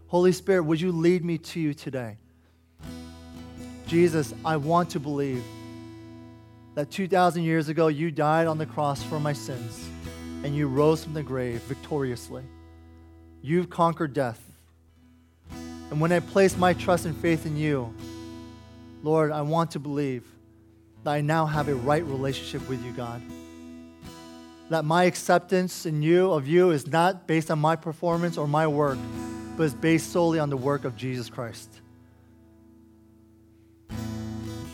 Holy 0.08 0.34
Spirit, 0.34 0.64
would 0.64 0.82
you 0.82 0.92
lead 0.92 1.24
me 1.24 1.38
to 1.38 1.62
you 1.62 1.74
today? 1.74 2.18
Jesus, 3.88 4.34
I 4.44 4.58
want 4.58 4.90
to 4.90 5.00
believe 5.00 5.42
that 6.74 6.92
2,000 6.92 7.44
years 7.44 7.70
ago 7.70 7.88
you 7.88 8.12
died 8.12 8.48
on 8.48 8.58
the 8.58 8.66
cross 8.66 9.02
for 9.02 9.18
my 9.18 9.32
sins 9.32 9.88
and 10.44 10.54
you 10.54 10.68
rose 10.68 11.06
from 11.06 11.14
the 11.14 11.24
grave 11.24 11.62
victoriously. 11.62 12.44
You've 13.42 13.70
conquered 13.70 14.14
death. 14.14 14.42
And 15.92 16.02
when 16.02 16.12
I 16.12 16.20
place 16.20 16.58
my 16.58 16.74
trust 16.74 17.06
and 17.06 17.16
faith 17.16 17.46
in 17.46 17.56
you, 17.56 17.96
Lord, 19.04 19.32
I 19.32 19.42
want 19.44 19.72
to 19.72 19.80
believe 19.80 20.26
that 21.06 21.12
I 21.12 21.22
now 21.22 21.46
have 21.46 21.70
a 21.70 21.76
right 21.76 22.04
relationship 22.04 22.68
with 22.68 22.84
you, 22.84 22.92
God. 22.92 23.22
That 24.70 24.84
my 24.84 25.04
acceptance 25.04 25.86
in 25.86 26.02
you 26.02 26.32
of 26.32 26.48
you 26.48 26.72
is 26.72 26.88
not 26.88 27.28
based 27.28 27.52
on 27.52 27.60
my 27.60 27.76
performance 27.76 28.38
or 28.38 28.48
my 28.48 28.66
work, 28.66 28.98
but 29.58 29.64
is 29.64 29.74
based 29.74 30.12
solely 30.12 30.40
on 30.40 30.50
the 30.50 30.58
work 30.58 30.86
of 30.86 30.96
Jesus 30.96 31.30
Christ. 31.30 31.70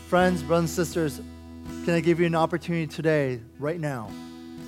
Friends, 0.08 0.42
brothers 0.42 0.76
and 0.76 0.86
sisters, 0.86 1.20
can 1.84 1.94
I 1.94 2.00
give 2.00 2.20
you 2.20 2.26
an 2.26 2.34
opportunity 2.34 2.86
today, 2.86 3.40
right 3.58 3.80
now, 3.80 4.10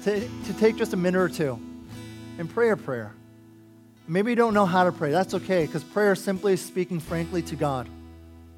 to, 0.03 0.21
to 0.21 0.53
take 0.59 0.77
just 0.77 0.93
a 0.93 0.97
minute 0.97 1.19
or 1.19 1.29
two 1.29 1.59
and 2.39 2.49
pray 2.49 2.71
a 2.71 2.77
prayer? 2.77 3.13
Maybe 4.07 4.31
you 4.31 4.37
don't 4.37 4.53
know 4.53 4.67
how 4.67 4.85
to 4.85 4.93
pray. 4.93 5.11
That's 5.11 5.33
okay, 5.35 5.65
because 5.65 5.85
prayer 5.85 6.13
is 6.13 6.23
simply 6.23 6.57
speaking 6.57 7.01
frankly 7.01 7.41
to 7.43 7.57
God, 7.57 7.89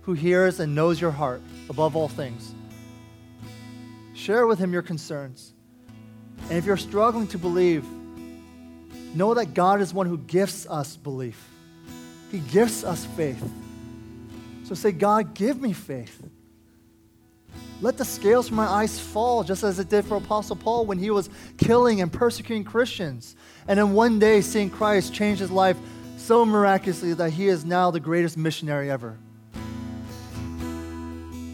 who 0.03 0.13
hears 0.13 0.59
and 0.59 0.75
knows 0.75 1.01
your 1.01 1.11
heart 1.11 1.41
above 1.69 1.95
all 1.97 2.09
things. 2.09 2.55
Share 4.15 4.47
with 4.47 4.59
Him 4.59 4.73
your 4.73 4.83
concerns. 4.83 5.53
And 6.43 6.53
if 6.53 6.65
you're 6.65 6.77
struggling 6.77 7.27
to 7.29 7.39
believe, 7.39 7.85
know 9.15 9.35
that 9.35 9.55
God 9.55 9.81
is 9.81 9.93
one 9.93 10.07
who 10.07 10.19
gifts 10.19 10.67
us 10.67 10.97
belief. 10.97 11.49
He 12.31 12.39
gifts 12.39 12.85
us 12.85 13.05
faith. 13.17 13.43
So 14.65 14.75
say, 14.75 14.93
God, 14.93 15.35
give 15.35 15.61
me 15.61 15.73
faith. 15.73 16.23
Let 17.81 17.99
the 17.99 18.05
scales 18.05 18.49
from 18.49 18.57
my 18.57 18.67
eyes 18.67 18.99
fall, 18.99 19.45
just 19.45 19.63
as 19.63 19.79
it 19.79 19.89
did 19.89 20.05
for 20.05 20.17
Apostle 20.17 20.57
Paul 20.57 20.87
when 20.87 20.99
he 20.99 21.11
was 21.11 21.29
killing 21.59 22.01
and 22.01 22.13
persecuting 22.13 22.65
Christians. 22.65 23.37
And 23.69 23.79
then 23.79 23.93
one 23.93 24.19
day, 24.19 24.41
seeing 24.41 24.71
Christ 24.71 25.13
change 25.13 25.41
his 25.41 25.51
life 25.51 25.77
so 26.17 26.45
miraculously 26.45 27.13
that 27.15 27.31
he 27.31 27.49
is 27.49 27.65
now 27.65 27.91
the 27.91 28.01
greatest 28.01 28.37
missionary 28.37 28.91
ever. 28.91 29.19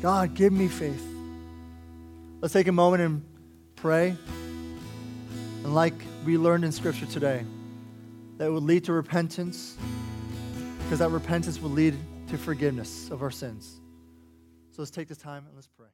God, 0.00 0.34
give 0.34 0.52
me 0.52 0.68
faith. 0.68 1.04
Let's 2.40 2.54
take 2.54 2.68
a 2.68 2.72
moment 2.72 3.02
and 3.02 3.24
pray. 3.76 4.16
And 5.64 5.74
like 5.74 5.94
we 6.24 6.36
learned 6.36 6.64
in 6.64 6.72
Scripture 6.72 7.06
today, 7.06 7.44
that 8.38 8.50
would 8.50 8.64
lead 8.64 8.84
to 8.84 8.92
repentance, 8.92 9.76
because 10.82 10.98
that 10.98 11.10
repentance 11.10 11.60
will 11.60 11.70
lead 11.70 11.96
to 12.28 12.36
forgiveness 12.36 13.10
of 13.10 13.22
our 13.22 13.30
sins. 13.30 13.80
So 14.70 14.82
let's 14.82 14.90
take 14.90 15.06
this 15.06 15.18
time 15.18 15.44
and 15.46 15.54
let's 15.54 15.68
pray. 15.68 15.92